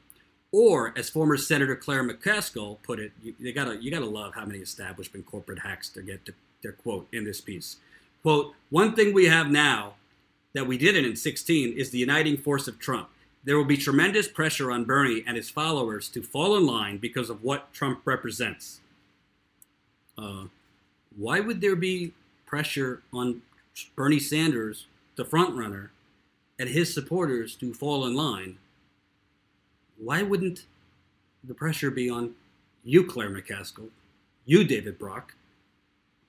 [0.53, 4.45] Or, as former Senator Claire McCaskill put it, you, you, gotta you gotta love how
[4.45, 7.79] many establishment corporate hacks they get to, their quote in this piece.
[8.23, 9.95] Quote, one thing we have now
[10.53, 13.09] that we didn't in 16 is the uniting force of Trump
[13.45, 17.30] there will be tremendous pressure on Bernie and his followers to fall in line because
[17.30, 18.80] of what Trump represents.
[20.18, 20.45] Uh,
[21.16, 22.12] why would there be
[22.47, 23.43] pressure on
[23.97, 24.86] Bernie Sanders,
[25.16, 25.88] the frontrunner,
[26.59, 28.59] and his supporters to fall in line?
[29.99, 30.64] Why wouldn't
[31.43, 32.34] the pressure be on
[32.84, 33.88] you, Claire McCaskill,
[34.45, 35.34] you, David Brock,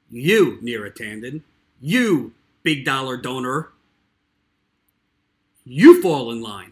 [0.09, 1.41] you, Neera Tanden,
[1.81, 2.33] you,
[2.63, 3.69] big dollar donor?
[5.65, 6.70] You fall in line.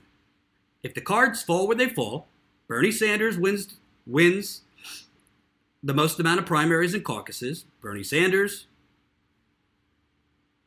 [0.83, 2.27] If the cards fall where they fall,
[2.67, 4.61] Bernie Sanders wins wins
[5.83, 7.65] the most amount of primaries and caucuses.
[7.81, 8.67] Bernie Sanders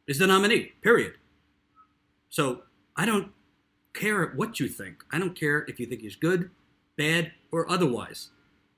[0.07, 0.73] is the nominee.
[0.83, 1.15] Period.
[2.31, 2.63] So
[2.97, 3.33] I don't
[3.95, 5.05] care what you think.
[5.11, 6.51] I don't care if you think he's good,
[6.97, 8.31] bad, or otherwise.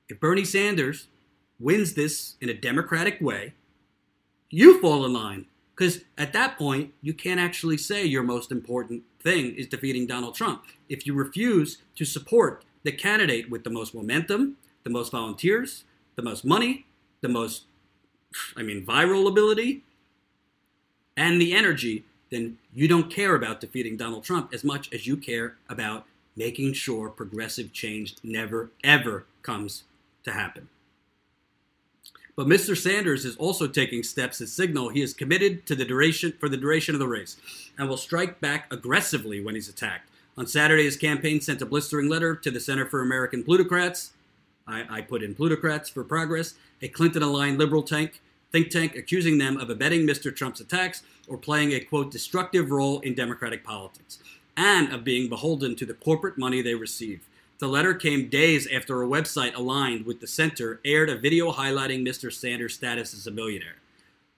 [0.09, 1.07] If Bernie Sanders
[1.59, 3.53] wins this in a democratic way,
[4.49, 5.45] you fall in line.
[5.75, 10.35] Because at that point, you can't actually say your most important thing is defeating Donald
[10.35, 10.63] Trump.
[10.87, 15.83] If you refuse to support the candidate with the most momentum, the most volunteers,
[16.15, 16.85] the most money,
[17.21, 17.63] the most,
[18.55, 19.83] I mean, viral ability
[21.17, 25.17] and the energy, then you don't care about defeating Donald Trump as much as you
[25.17, 26.05] care about
[26.35, 29.83] making sure progressive change never, ever comes
[30.23, 30.69] to happen.
[32.35, 32.75] But Mr.
[32.75, 36.57] Sanders is also taking steps to signal he is committed to the duration for the
[36.57, 37.37] duration of the race
[37.77, 40.09] and will strike back aggressively when he's attacked.
[40.37, 44.11] On Saturday, his campaign sent a blistering letter to the Center for American Plutocrats.
[44.67, 48.21] I, I put in Plutocrats for Progress, a Clinton aligned liberal tank,
[48.51, 50.35] think tank accusing them of abetting Mr.
[50.35, 54.19] Trump's attacks or playing a quote destructive role in Democratic politics
[54.57, 57.21] and of being beholden to the corporate money they receive.
[57.57, 62.05] The letter came days after a website aligned with the center aired a video highlighting
[62.05, 62.31] Mr.
[62.31, 63.77] Sanders' status as a millionaire.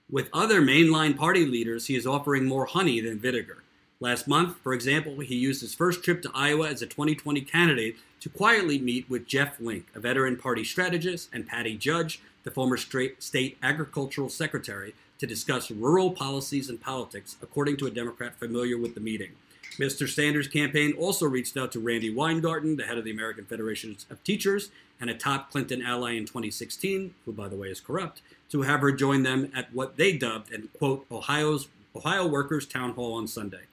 [0.07, 3.63] With other mainline party leaders, he is offering more honey than vinegar.
[3.99, 7.97] Last month, for example, he used his first trip to Iowa as a 2020 candidate
[8.19, 12.77] to quietly meet with Jeff Link, a veteran party strategist, and Patty Judge, the former
[12.77, 18.93] state agricultural secretary, to discuss rural policies and politics, according to a Democrat familiar with
[18.93, 19.31] the meeting.
[19.77, 20.09] Mr.
[20.09, 24.23] Sanders' campaign also reached out to Randi Weingarten, the head of the American Federation of
[24.23, 28.63] Teachers and a top Clinton ally in 2016, who, by the way, is corrupt, to
[28.63, 33.13] have her join them at what they dubbed and quote Ohio's Ohio Workers Town Hall
[33.13, 33.63] on Sunday.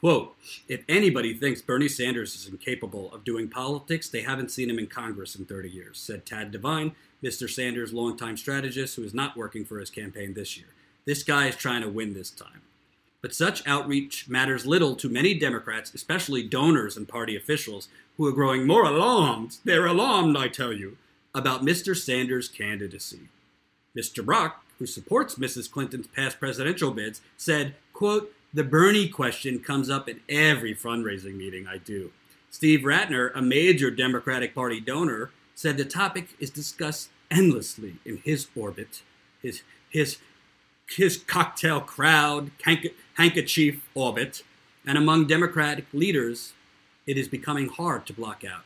[0.00, 0.36] Quote,
[0.68, 4.86] if anybody thinks Bernie Sanders is incapable of doing politics, they haven't seen him in
[4.86, 7.48] Congress in 30 years, said Tad Devine, Mr.
[7.48, 10.68] Sanders' longtime strategist who is not working for his campaign this year.
[11.06, 12.62] This guy is trying to win this time.
[13.26, 18.30] But such outreach matters little to many Democrats, especially donors and party officials, who are
[18.30, 20.96] growing more alarmed, they're alarmed, I tell you,
[21.34, 21.96] about Mr.
[21.96, 23.22] Sanders' candidacy.
[23.98, 24.24] Mr.
[24.24, 25.68] Brock, who supports Mrs.
[25.68, 31.66] Clinton's past presidential bids, said, quote, the Bernie question comes up at every fundraising meeting
[31.66, 32.12] I do.
[32.52, 38.46] Steve Rattner, a major Democratic Party donor, said the topic is discussed endlessly in his
[38.54, 39.02] orbit,
[39.42, 40.18] his, his
[40.88, 42.50] his cocktail crowd,
[43.14, 44.42] handkerchief orbit,
[44.86, 46.52] and among Democratic leaders,
[47.06, 48.62] it is becoming hard to block out.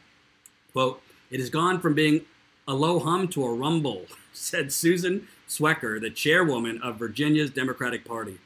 [0.72, 2.22] Quote, it has gone from being
[2.68, 8.38] a low hum to a rumble, said Susan Swecker, the chairwoman of Virginia's Democratic Party.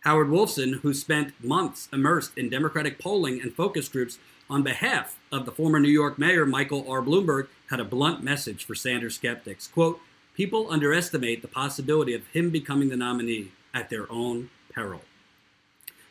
[0.00, 4.18] Howard Wolfson, who spent months immersed in Democratic polling and focus groups
[4.48, 7.02] on behalf of the former New York Mayor Michael R.
[7.02, 9.66] Bloomberg, had a blunt message for Sanders skeptics.
[9.68, 10.00] Quote,
[10.40, 15.02] people underestimate the possibility of him becoming the nominee at their own peril.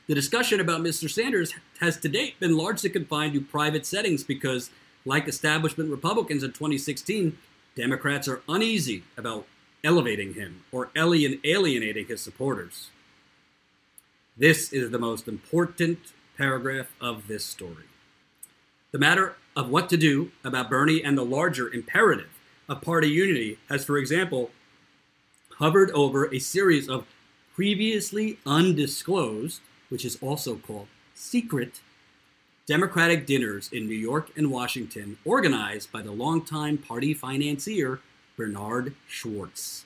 [0.06, 1.10] The discussion about Mr.
[1.10, 4.70] Sanders has to date been largely confined to private settings because,
[5.04, 7.40] like establishment Republicans in 2016,
[7.76, 9.48] Democrats are uneasy about
[9.84, 12.92] elevating him or alien, alienating his supporters.
[14.38, 17.90] This is the most important paragraph of this story.
[18.92, 22.30] The matter of what to do about Bernie and the larger imperative
[22.70, 24.51] of party unity has, for example,
[25.57, 27.05] hovered over a series of
[27.55, 29.59] previously undisclosed,
[29.89, 31.82] which is also called secret,
[32.67, 37.99] Democratic dinners in New York and Washington organized by the longtime party financier
[38.38, 39.86] Bernard Schwartz.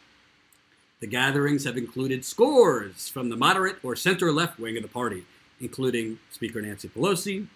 [1.00, 5.26] The gatherings have included scores from the moderate or center left wing of the party,
[5.62, 7.48] including Speaker Nancy Pelosi,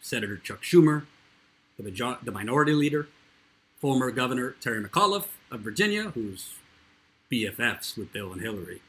[0.00, 1.04] Senator Chuck Schumer,
[1.78, 3.08] the, the minority leader,
[3.80, 6.54] former Governor Terry McAuliffe of Virginia, who's
[7.30, 8.80] BFFs with Bill and Hillary,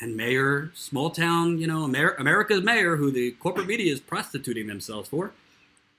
[0.00, 4.66] and Mayor, small town, you know, Amer- America's mayor, who the corporate media is prostituting
[4.66, 5.32] themselves for,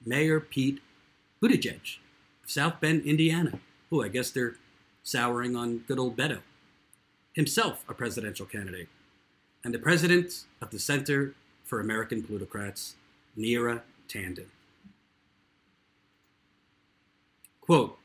[0.06, 0.82] Mayor Pete
[1.42, 1.98] Buttigieg
[2.44, 4.56] of South Bend, Indiana, who I guess they're
[5.04, 6.40] souring on good old Beto,
[7.34, 8.90] himself a presidential candidate,
[9.64, 11.34] and the president of the Center
[11.64, 12.96] for American Plutocrats,
[13.38, 14.48] Neera Tanden.
[17.66, 17.98] Quote,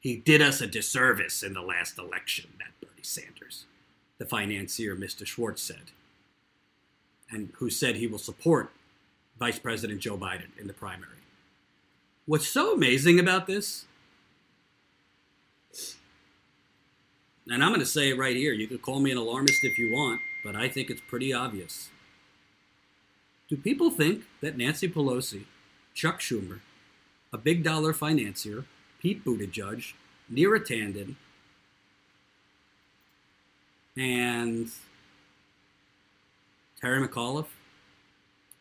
[0.00, 3.64] he did us a disservice in the last election, that Bernie Sanders,
[4.18, 5.24] the financier Mr.
[5.24, 5.92] Schwartz said,
[7.30, 8.72] and who said he will support
[9.38, 11.22] Vice President Joe Biden in the primary.
[12.26, 13.84] What's so amazing about this,
[17.48, 19.78] and I'm going to say it right here, you could call me an alarmist if
[19.78, 21.88] you want, but I think it's pretty obvious.
[23.48, 25.44] Do people think that Nancy Pelosi,
[25.94, 26.58] Chuck Schumer,
[27.32, 28.64] a big dollar financier,
[29.04, 29.92] Pete Buttigieg,
[30.32, 31.16] Neera Tanden,
[33.98, 34.70] and
[36.80, 37.52] Terry McAuliffe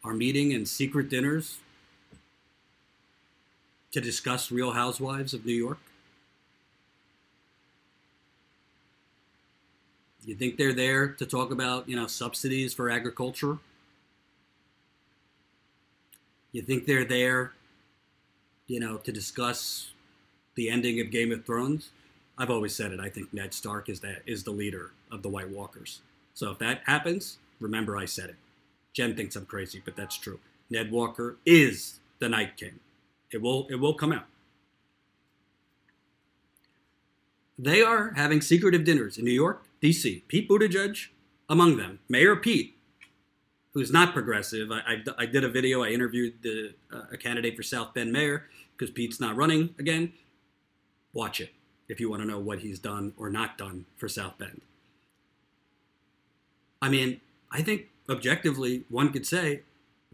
[0.03, 1.59] are meeting in secret dinners
[3.93, 5.79] to discuss Real Housewives of New York?
[10.25, 13.59] You think they're there to talk about, you know, subsidies for agriculture?
[16.51, 17.53] You think they're there,
[18.67, 19.92] you know, to discuss
[20.55, 21.89] the ending of Game of Thrones?
[22.37, 22.99] I've always said it.
[22.99, 26.01] I think Ned Stark is that is the leader of the White Walkers.
[26.33, 28.35] So if that happens, remember I said it.
[28.93, 30.39] Jen thinks I'm crazy, but that's true.
[30.69, 32.79] Ned Walker is the Night King.
[33.31, 34.25] It will it will come out.
[37.57, 40.23] They are having secretive dinners in New York, D.C.
[40.27, 41.07] Pete Buttigieg
[41.47, 41.99] among them.
[42.09, 42.75] Mayor Pete,
[43.73, 44.71] who's not progressive.
[44.71, 45.83] I, I, I did a video.
[45.83, 50.13] I interviewed the, uh, a candidate for South Bend mayor because Pete's not running again.
[51.13, 51.51] Watch it
[51.87, 54.61] if you want to know what he's done or not done for South Bend.
[56.81, 59.61] I mean, I think objectively, one could say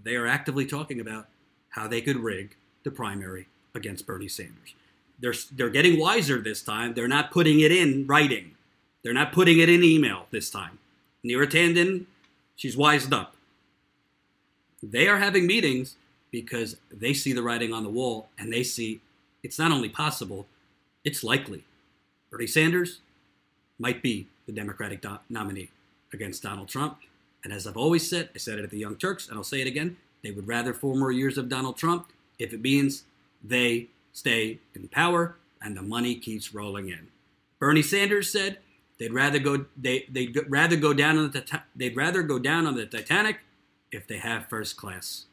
[0.02, 1.28] they are actively talking about
[1.70, 4.76] how they could rig the primary against Bernie Sanders.
[5.20, 6.94] They're, they're getting wiser this time.
[6.94, 8.56] They're not putting it in writing.
[9.04, 10.80] They're not putting it in email this time.
[11.26, 12.06] Neera Tanden,
[12.56, 13.36] she's wised up.
[14.82, 15.96] They are having meetings
[16.32, 19.02] because they see the writing on the wall and they see
[19.44, 20.48] it's not only possible,
[21.04, 21.64] it's likely.
[22.30, 23.00] Bernie Sanders
[23.78, 25.70] might be the Democratic do- nominee
[26.14, 26.98] against Donald Trump.
[27.44, 29.62] And as I've always said, I said it at the Young Turks, and I'll say
[29.62, 33.04] it again they would rather four more years of Donald Trump if it means
[33.44, 37.08] they stay in power and the money keeps rolling in.
[37.60, 38.58] Bernie Sanders said
[38.98, 42.76] they'd rather go they they'd rather go down on the they'd rather go down on
[42.76, 43.40] the Titanic
[43.92, 45.26] if they have first class.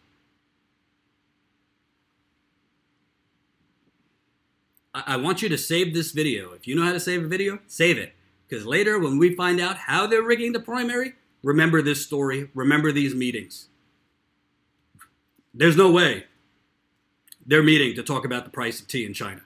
[5.07, 6.53] I, want you to save this video.
[6.53, 8.15] If you know how to save a video, save it.
[8.49, 12.93] Because later, when we find out how they're rigging the primary, remember this story, remember
[12.93, 13.69] these meetings.
[15.53, 16.25] There's no way
[17.45, 19.43] they're meeting to talk about the price of tea in China.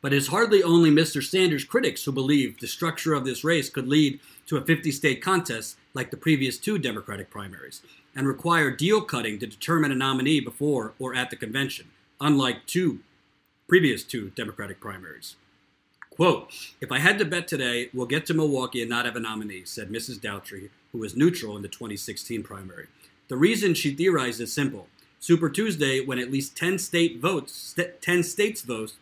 [0.00, 1.22] But it's hardly only Mr.
[1.22, 5.22] Sanders' critics who believe the structure of this race could lead to a 50 state
[5.22, 7.82] contest like the previous two Democratic primaries
[8.14, 11.90] and require deal cutting to determine a nominee before or at the convention,
[12.20, 13.00] unlike two
[13.68, 15.36] previous two Democratic primaries.
[16.10, 16.50] Quote,
[16.80, 19.62] if I had to bet today, we'll get to Milwaukee and not have a nominee,
[19.64, 20.18] said Mrs.
[20.18, 22.88] Daughtry, who was neutral in the 2016 primary.
[23.28, 24.88] The reason she theorized is simple.
[25.20, 28.94] Super Tuesday, when at least 10 state votes, 10 states vote,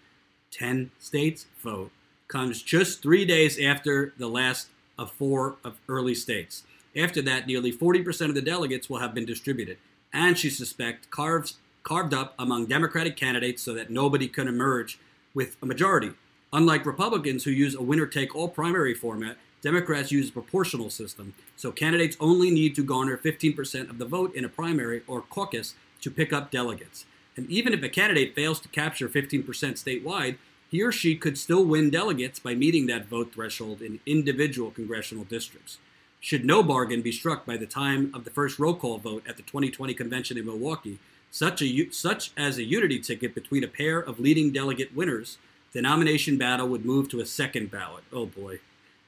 [0.50, 1.90] 10 states vote,
[2.28, 6.64] comes just three days after the last of four of early states.
[6.96, 9.76] After that, nearly 40% of the delegates will have been distributed,
[10.12, 14.98] and she suspects carved, carved up among Democratic candidates so that nobody can emerge
[15.34, 16.12] with a majority.
[16.52, 21.34] Unlike Republicans who use a winner take all primary format, Democrats use a proportional system,
[21.56, 25.74] so candidates only need to garner 15% of the vote in a primary or caucus
[26.00, 27.04] to pick up delegates.
[27.36, 30.36] And even if a candidate fails to capture 15% statewide,
[30.70, 35.24] he or she could still win delegates by meeting that vote threshold in individual congressional
[35.24, 35.78] districts.
[36.26, 39.36] Should no bargain be struck by the time of the first roll call vote at
[39.36, 40.98] the 2020 convention in Milwaukee,
[41.30, 45.38] such, a, such as a unity ticket between a pair of leading delegate winners,
[45.72, 48.02] the nomination battle would move to a second ballot.
[48.12, 48.58] Oh boy.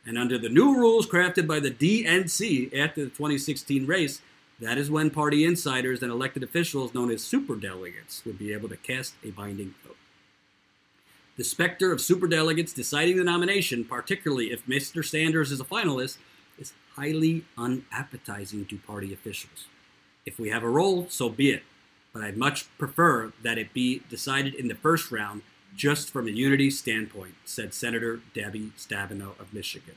[0.06, 4.20] And under the new rules crafted by the DNC after the 2016 race,
[4.60, 8.76] that is when party insiders and elected officials known as superdelegates would be able to
[8.76, 9.96] cast a binding vote.
[11.36, 15.04] The specter of superdelegates deciding the nomination, particularly if Mr.
[15.04, 16.18] Sanders is a finalist,
[16.58, 19.66] is highly unappetizing to party officials.
[20.26, 21.62] If we have a role, so be it,
[22.12, 25.42] but I'd much prefer that it be decided in the first round
[25.76, 29.94] just from a unity standpoint, said Senator Debbie Stabenow of Michigan.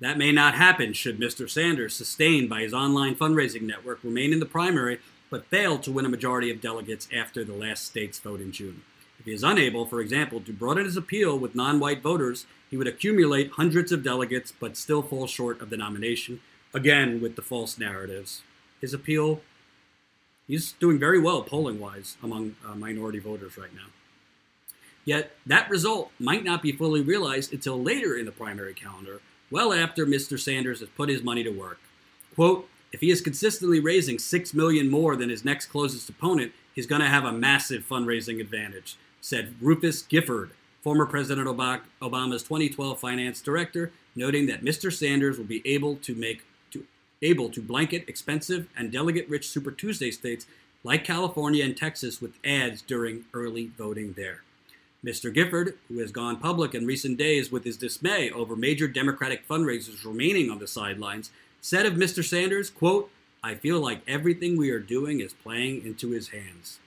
[0.00, 1.48] That may not happen should Mr.
[1.48, 4.98] Sanders, sustained by his online fundraising network, remain in the primary
[5.30, 8.82] but fail to win a majority of delegates after the last state's vote in June.
[9.18, 12.76] If he is unable, for example, to broaden his appeal with non white voters, he
[12.76, 16.40] would accumulate hundreds of delegates but still fall short of the nomination,
[16.74, 18.42] again with the false narratives.
[18.80, 19.40] His appeal,
[20.46, 23.88] he's doing very well polling wise among uh, minority voters right now.
[25.04, 29.72] Yet that result might not be fully realized until later in the primary calendar, well
[29.72, 30.38] after Mr.
[30.38, 31.78] Sanders has put his money to work.
[32.34, 36.86] Quote, if he is consistently raising 6 million more than his next closest opponent, he's
[36.86, 40.50] going to have a massive fundraising advantage, said Rufus Gifford,
[40.86, 44.92] former President Obama's 2012 finance director, noting that Mr.
[44.92, 46.84] Sanders will be able to make to,
[47.22, 50.46] able to blanket expensive and delegate-rich Super Tuesday states
[50.84, 54.44] like California and Texas with ads during early voting there.
[55.04, 55.34] Mr.
[55.34, 60.04] Gifford, who has gone public in recent days with his dismay over major Democratic fundraisers
[60.04, 62.24] remaining on the sidelines, said of Mr.
[62.24, 63.10] Sanders, quote,
[63.42, 66.78] I feel like everything we are doing is playing into his hands.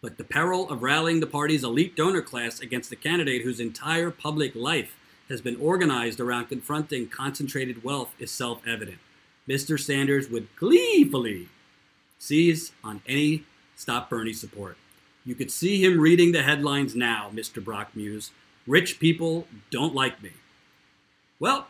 [0.00, 4.10] But the peril of rallying the party's elite donor class against a candidate whose entire
[4.10, 4.96] public life
[5.28, 8.98] has been organized around confronting concentrated wealth is self evident.
[9.48, 9.78] Mr.
[9.78, 11.48] Sanders would gleefully
[12.18, 13.44] seize on any
[13.74, 14.76] Stop Bernie support.
[15.24, 17.62] You could see him reading the headlines now, Mr.
[17.62, 18.32] Brock mused.
[18.66, 20.32] Rich people don't like me.
[21.38, 21.68] Well,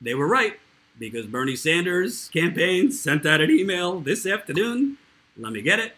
[0.00, 0.58] they were right
[0.98, 4.98] because Bernie Sanders' campaign sent out an email this afternoon.
[5.36, 5.94] Let me get it.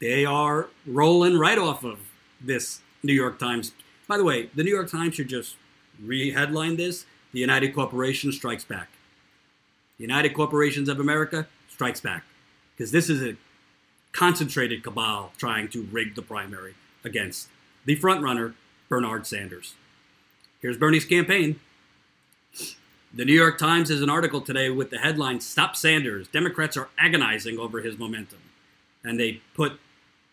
[0.00, 2.00] They are rolling right off of
[2.40, 3.72] this New York Times.
[4.06, 5.56] By the way, the New York Times should just
[6.02, 8.90] re-headline this: "The United Corporation Strikes Back."
[9.98, 12.24] The United Corporations of America strikes back
[12.76, 13.36] because this is a
[14.12, 16.74] concentrated cabal trying to rig the primary
[17.04, 17.48] against
[17.84, 18.54] the frontrunner
[18.88, 19.74] Bernard Sanders.
[20.60, 21.60] Here's Bernie's campaign.
[23.12, 26.88] The New York Times has an article today with the headline "Stop Sanders." Democrats are
[26.98, 28.40] agonizing over his momentum,
[29.04, 29.78] and they put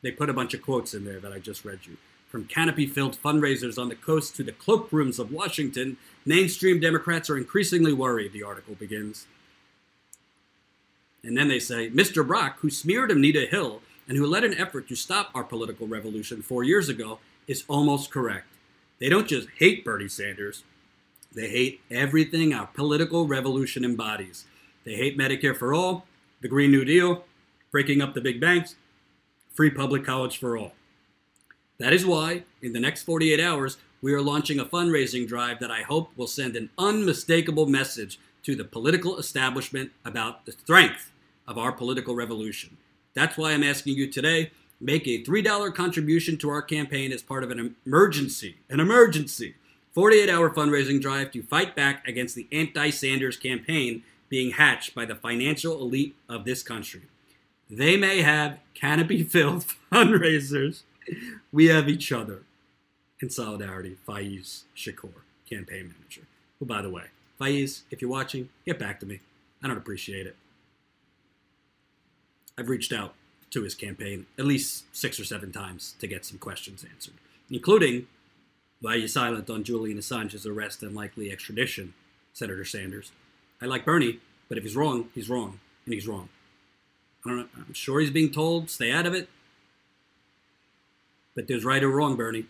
[0.02, 1.98] they put a bunch of quotes in there that I just read you.
[2.28, 7.94] From canopy-filled fundraisers on the coast to the cloakrooms of Washington, mainstream Democrats are increasingly
[7.94, 8.34] worried.
[8.34, 9.28] The article begins,
[11.24, 12.26] and then they say Mr.
[12.26, 16.42] Brock, who smeared Anita Hill and who led an effort to stop our political revolution
[16.42, 18.48] four years ago, is almost correct.
[19.00, 20.64] They don't just hate Bernie Sanders,
[21.34, 24.46] they hate everything our political revolution embodies.
[24.84, 26.06] They hate Medicare for all,
[26.42, 27.24] the Green New Deal,
[27.72, 28.76] breaking up the big banks,
[29.54, 30.74] free public college for all.
[31.80, 35.72] That is why, in the next 48 hours, we are launching a fundraising drive that
[35.72, 41.12] I hope will send an unmistakable message to the political establishment about the strength
[41.48, 42.78] of our political revolution.
[43.14, 47.44] That's why I'm asking you today make a $3 contribution to our campaign as part
[47.44, 49.56] of an emergency, an emergency
[49.94, 55.06] 48 hour fundraising drive to fight back against the anti Sanders campaign being hatched by
[55.06, 57.02] the financial elite of this country.
[57.72, 60.82] They may have canopy filled fundraisers.
[61.54, 62.44] We have each other.
[63.22, 65.14] In solidarity, Faiz Shakir,
[65.50, 66.24] campaign manager.
[66.60, 67.06] Who, by the way,
[67.40, 69.22] Faiz, if you're watching, get back to me.
[69.64, 70.36] I don't appreciate it.
[72.58, 73.14] I've reached out
[73.52, 77.14] to his campaign at least six or seven times to get some questions answered,
[77.50, 78.08] including
[78.82, 81.94] why are you silent on Julian Assange's arrest and likely extradition,
[82.34, 83.12] Senator Sanders?
[83.62, 84.20] I like Bernie,
[84.50, 86.30] but if he's wrong, he's wrong, and he's wrong.
[87.26, 89.30] I'm sure he's being told, stay out of it.
[91.36, 92.46] But there's right or wrong, Bernie.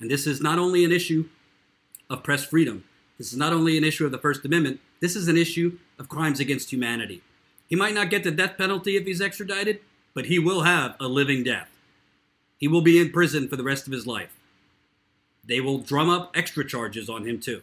[0.00, 1.28] And this is not only an issue
[2.08, 2.84] of press freedom,
[3.18, 6.08] this is not only an issue of the First Amendment, this is an issue of
[6.08, 7.22] crimes against humanity.
[7.68, 9.80] He might not get the death penalty if he's extradited,
[10.14, 11.68] but he will have a living death.
[12.58, 14.36] He will be in prison for the rest of his life
[15.46, 17.62] they will drum up extra charges on him too.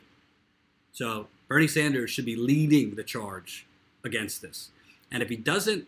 [0.94, 3.66] So Bernie Sanders should be leading the charge
[4.04, 4.70] against this.
[5.12, 5.88] And if he doesn't,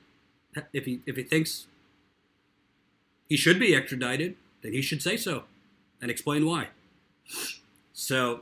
[0.73, 1.67] if he if he thinks
[3.27, 5.43] he should be extradited, then he should say so
[6.01, 6.67] and explain why.
[7.93, 8.41] So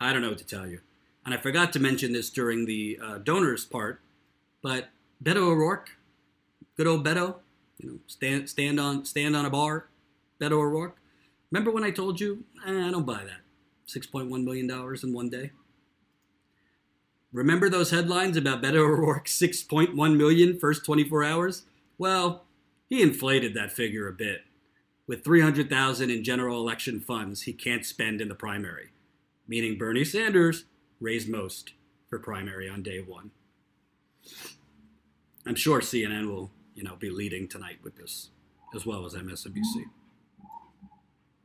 [0.00, 0.80] I don't know what to tell you.
[1.24, 4.00] And I forgot to mention this during the uh, donors part,
[4.60, 4.88] but
[5.22, 5.90] Beto O'Rourke,
[6.76, 7.36] good old Beto,
[7.78, 9.86] you know, stand stand on stand on a bar,
[10.40, 10.96] Beto O'Rourke.
[11.52, 13.40] Remember when I told you, eh, I don't buy that.
[13.86, 15.50] $6.1 million in one day.
[17.32, 21.62] Remember those headlines about Beto O'Rourke 6.1 million first 24 hours?
[21.96, 22.44] Well,
[22.88, 24.42] he inflated that figure a bit
[25.06, 28.90] with 300,000 in general election funds he can't spend in the primary,
[29.48, 30.66] meaning Bernie Sanders
[31.00, 31.72] raised most
[32.10, 33.30] for primary on day 1.
[35.46, 38.28] I'm sure CNN will, you know, be leading tonight with this
[38.74, 39.84] as well as MSNBC.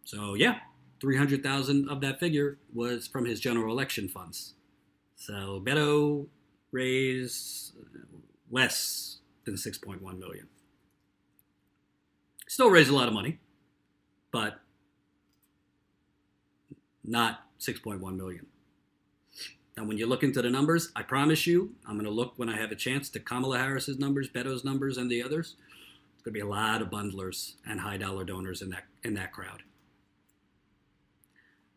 [0.03, 0.59] So yeah,
[0.99, 4.53] 300,000 of that figure was from his general election funds.
[5.17, 6.27] So Beto
[6.71, 7.73] raised
[8.49, 10.47] less than 6.1 million.
[12.47, 13.39] Still raised a lot of money,
[14.31, 14.61] but
[17.03, 18.45] not 6.1 million.
[19.75, 22.49] And when you look into the numbers, I promise you, I'm going to look when
[22.49, 25.55] I have a chance to Kamala Harris's numbers, Beto's numbers, and the others.
[26.15, 29.13] It's going to be a lot of bundlers and high dollar donors in that in
[29.15, 29.63] that crowd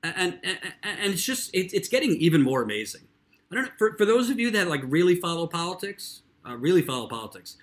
[0.03, 3.03] and, and, and it's just it, it's getting even more amazing.
[3.51, 6.83] I don't know for, for those of you that like really follow politics, uh, really
[6.83, 7.57] follow politics.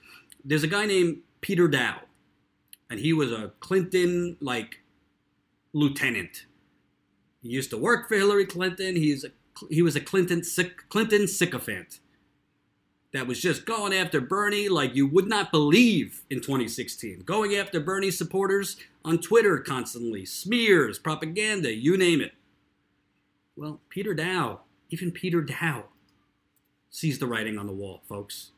[0.43, 1.99] There's a guy named Peter Daou,
[2.89, 4.81] and he was a Clinton like
[5.73, 6.45] lieutenant.
[7.41, 8.95] He used to work for Hillary Clinton.
[8.95, 9.29] He's a,
[9.69, 10.41] he was a Clinton
[10.89, 11.99] Clinton sycophant
[13.13, 17.21] that was just going after Bernie like you would not believe in 2016.
[17.21, 22.33] Going after Bernie supporters on Twitter constantly, smears, propaganda, you name it.
[23.55, 24.59] Well, Peter Daou,
[24.89, 25.83] even Peter Daou
[26.89, 28.51] sees the writing on the wall, folks.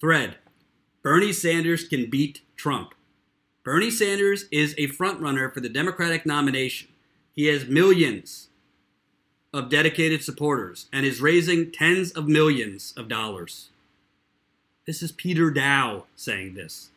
[0.00, 0.36] Thread
[1.02, 2.94] Bernie Sanders can beat Trump.
[3.64, 6.88] Bernie Sanders is a frontrunner for the Democratic nomination.
[7.34, 8.48] He has millions
[9.52, 13.70] of dedicated supporters and is raising tens of millions of dollars.
[14.86, 16.90] This is Peter Daou saying this.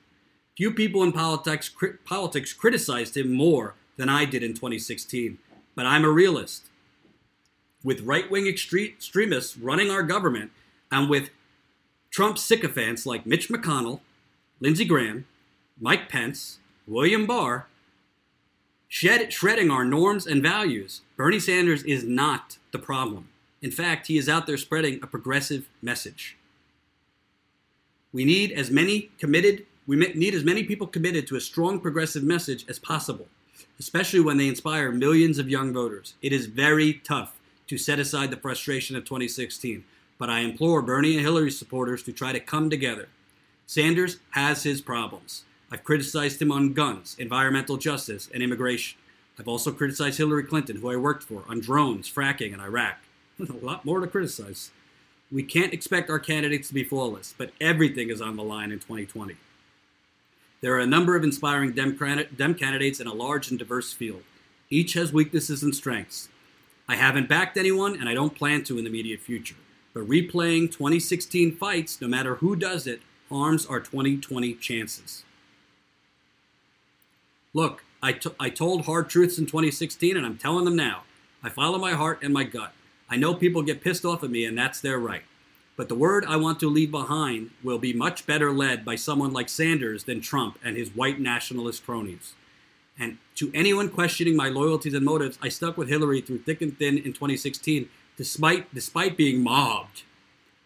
[0.57, 5.37] Few people in politics, cri- politics criticized him more than I did in 2016,
[5.75, 6.69] but I'm a realist.
[7.85, 10.49] With right wing extremists running our government
[10.91, 11.29] and with
[12.09, 13.99] Trump sycophants like Mitch McConnell,
[14.59, 15.27] Lindsey Graham,
[15.79, 16.57] Mike Pence,
[16.87, 17.67] William Barr,
[18.87, 23.27] shed, shredding our norms and values, Bernie Sanders is not the problem.
[23.61, 26.37] In fact, he is out there spreading a progressive message.
[28.11, 32.23] We need as many committed we need as many people committed to a strong progressive
[32.23, 33.27] message as possible,
[33.79, 36.15] especially when they inspire millions of young voters.
[36.23, 37.34] It is very tough
[37.67, 39.83] to set aside the frustration of 2016,
[40.17, 43.09] but I implore Bernie and Hillary supporters to try to come together.
[43.67, 45.43] Sanders has his problems.
[45.71, 48.97] I've criticized him on guns, environmental justice, and immigration.
[49.37, 52.97] I've also criticized Hillary Clinton, who I worked for, on drones, fracking, and Iraq.
[53.39, 54.71] a lot more to criticize.
[55.31, 58.79] We can't expect our candidates to be flawless, but everything is on the line in
[58.79, 59.35] 2020.
[60.61, 61.97] There are a number of inspiring Dem,
[62.35, 64.23] Dem candidates in a large and diverse field.
[64.69, 66.29] Each has weaknesses and strengths.
[66.87, 69.55] I haven't backed anyone, and I don't plan to in the immediate future.
[69.93, 75.23] But replaying 2016 fights, no matter who does it, harms our 2020 chances.
[77.53, 81.03] Look, I, I told hard truths in 2016, and I'm telling them now.
[81.41, 82.73] I follow my heart and my gut.
[83.09, 85.23] I know people get pissed off at me, and that's their right.
[85.77, 89.33] But the word I want to leave behind will be much better led by someone
[89.33, 92.33] like Sanders than Trump and his white nationalist cronies.
[92.97, 96.77] And to anyone questioning my loyalties and motives, I stuck with Hillary through thick and
[96.77, 100.03] thin in 2016, despite, despite being mobbed,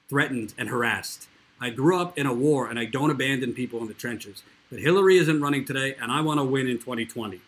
[0.07, 1.27] threatened, and harassed.
[1.59, 4.43] I grew up in a war, and I don't abandon people in the trenches.
[4.69, 7.41] But Hillary isn't running today, and I want to win in 2020.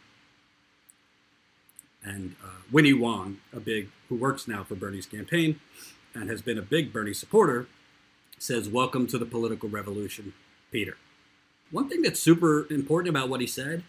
[2.03, 5.59] And uh, Winnie Wong, a big who works now for Bernie's campaign
[6.15, 7.67] and has been a big Bernie supporter,
[8.39, 10.33] says, "Welcome to the political revolution,
[10.71, 10.97] Peter."
[11.69, 13.83] One thing that's super important about what he said,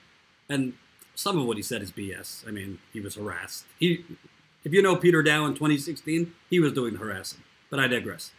[0.49, 0.74] and
[1.14, 2.46] some of what he said is BS.
[2.46, 3.64] I mean, he was harassed.
[3.78, 4.04] He,
[4.64, 7.40] if you know Peter Daou in 2016, he was doing the harassing.
[7.70, 8.32] But I digress.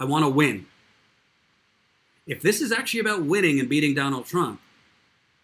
[0.00, 0.66] I want to win.
[2.26, 4.60] If this is actually about winning and beating Donald Trump,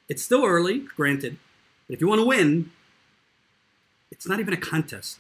[0.09, 1.39] it's still early, granted.
[1.87, 2.71] But if you want to win,
[4.11, 5.19] it's not even a contest.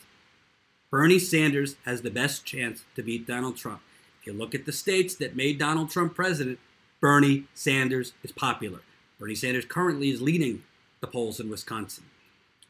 [0.91, 3.81] Bernie Sanders has the best chance to beat Donald Trump.
[4.21, 6.59] If you look at the states that made Donald Trump president,
[7.01, 8.81] Bernie Sanders is popular.
[9.19, 10.63] Bernie Sanders currently is leading
[11.01, 12.05] the polls in Wisconsin.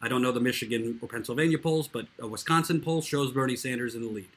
[0.01, 3.95] I don't know the Michigan or Pennsylvania polls, but a Wisconsin poll shows Bernie Sanders
[3.95, 4.29] in the lead.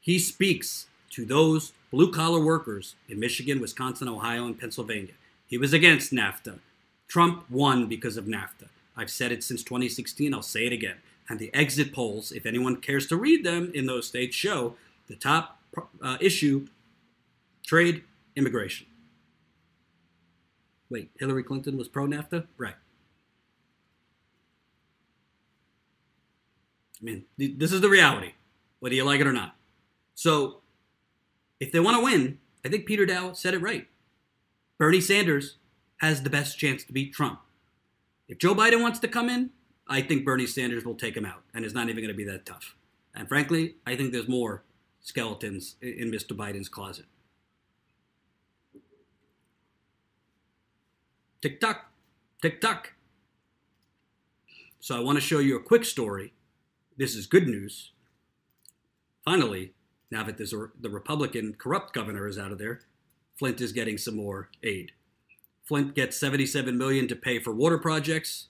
[0.00, 5.12] He speaks to those blue collar workers in Michigan, Wisconsin, Ohio, and Pennsylvania.
[5.46, 6.58] He was against NAFTA.
[7.06, 8.68] Trump won because of NAFTA.
[8.96, 10.32] I've said it since 2016.
[10.34, 10.96] I'll say it again.
[11.28, 14.76] And the exit polls, if anyone cares to read them in those states, show
[15.06, 15.60] the top
[16.02, 16.66] uh, issue
[17.64, 18.02] trade,
[18.36, 18.86] immigration.
[20.90, 22.46] Wait, Hillary Clinton was pro NAFTA?
[22.56, 22.74] Right.
[27.00, 28.32] I mean, th- this is the reality,
[28.80, 29.56] whether you like it or not.
[30.14, 30.60] So,
[31.60, 33.88] if they want to win, I think Peter Daou said it right.
[34.78, 35.56] Bernie Sanders
[35.98, 37.40] has the best chance to beat Trump.
[38.28, 39.50] If Joe Biden wants to come in,
[39.86, 42.24] I think Bernie Sanders will take him out, and it's not even going to be
[42.24, 42.74] that tough.
[43.14, 44.64] And frankly, I think there's more
[45.00, 46.32] skeletons in Mr.
[46.36, 47.04] Biden's closet.
[51.44, 51.90] Tick tock,
[52.40, 52.94] tick tock.
[54.80, 56.32] So I want to show you a quick story.
[56.96, 57.92] This is good news.
[59.26, 59.74] Finally,
[60.10, 62.80] now that the Republican corrupt governor is out of there,
[63.38, 64.92] Flint is getting some more aid.
[65.64, 68.46] Flint gets 77 million to pay for water projects.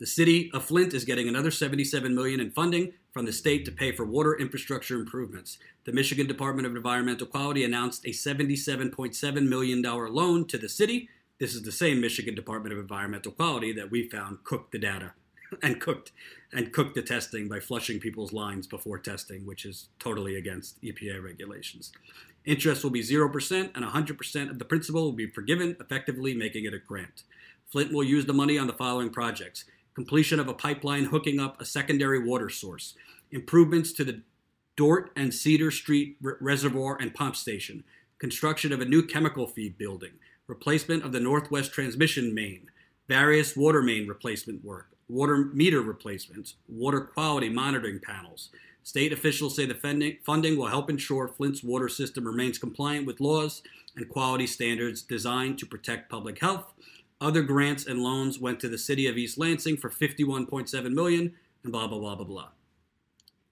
[0.00, 3.72] The city of Flint is getting another 77 million in funding from the state to
[3.72, 5.58] pay for water infrastructure improvements.
[5.84, 11.08] The Michigan Department of Environmental Quality announced a $77.7 million loan to the city.
[11.38, 15.12] This is the same Michigan Department of Environmental Quality that we found cooked the data
[15.62, 16.12] and cooked
[16.52, 21.22] and cooked the testing by flushing people's lines before testing, which is totally against EPA
[21.22, 21.92] regulations.
[22.44, 26.74] Interest will be 0% and 100% of the principal will be forgiven, effectively making it
[26.74, 27.22] a grant.
[27.70, 31.60] Flint will use the money on the following projects completion of a pipeline hooking up
[31.60, 32.94] a secondary water source,
[33.30, 34.22] improvements to the
[34.76, 37.84] Dort and Cedar Street Reservoir and Pump Station,
[38.18, 40.12] construction of a new chemical feed building,
[40.46, 42.70] replacement of the Northwest Transmission main,
[43.08, 48.50] various water main replacement work, water meter replacements, water quality monitoring panels.
[48.82, 53.62] State officials say the funding will help ensure Flint's water system remains compliant with laws
[53.96, 56.72] and quality standards designed to protect public health
[57.20, 61.72] other grants and loans went to the city of East Lansing for 51.7 million and
[61.72, 62.48] blah blah blah blah blah.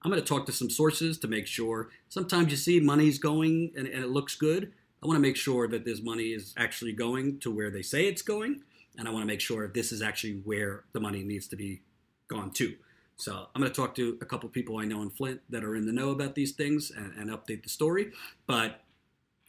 [0.02, 1.90] I'm going to talk to some sources to make sure.
[2.08, 4.72] Sometimes you see money's going and, and it looks good.
[5.02, 8.06] I want to make sure that this money is actually going to where they say
[8.06, 8.62] it's going.
[8.96, 11.82] And I want to make sure this is actually where the money needs to be
[12.28, 12.74] gone to.
[13.16, 15.74] So I'm going to talk to a couple people I know in Flint that are
[15.74, 18.12] in the know about these things and, and update the story.
[18.46, 18.82] But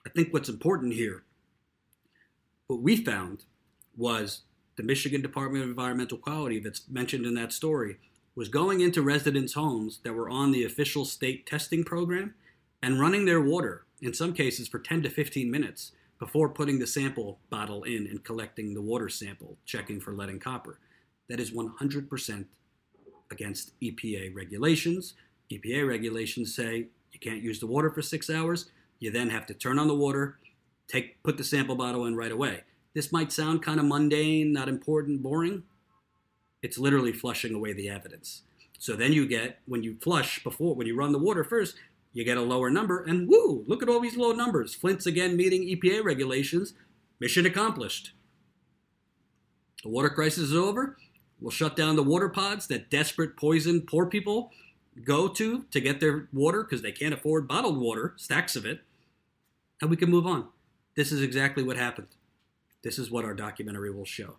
[0.05, 1.23] I think what's important here,
[2.67, 3.45] what we found
[3.99, 4.41] was
[4.77, 7.97] the Michigan Department of Environmental Quality that's mentioned in that story
[8.35, 12.33] was going into residents' homes that were on the official state testing program
[12.81, 16.87] and running their water, in some cases for 10 to 15 minutes, before putting the
[16.87, 20.79] sample bottle in and collecting the water sample, checking for lead and copper.
[21.27, 22.45] That is 100%
[23.31, 25.13] against EPA regulations.
[25.51, 28.71] EPA regulations say you can't use the water for six hours.
[28.99, 30.39] You then have to turn on the water,
[30.87, 32.63] take put the sample bottle in right away.
[32.99, 35.63] This might sound kind of mundane, not important, boring.
[36.61, 38.41] It's literally flushing away the evidence.
[38.77, 41.77] So then you get, when you flush before, when you run the water first,
[42.11, 44.75] you get a lower number, and woo, look at all these low numbers.
[44.75, 46.73] Flint's again meeting EPA regulations.
[47.21, 48.11] Mission accomplished.
[49.81, 50.97] The water crisis is over.
[51.39, 54.51] We'll shut down the water pods that desperate, poison, poor people
[55.05, 58.81] go to to get their water because they can't afford bottled water, stacks of it,
[59.79, 60.49] and we can move on.
[60.97, 62.09] This is exactly what happened.
[62.81, 64.37] This is what our documentary will show.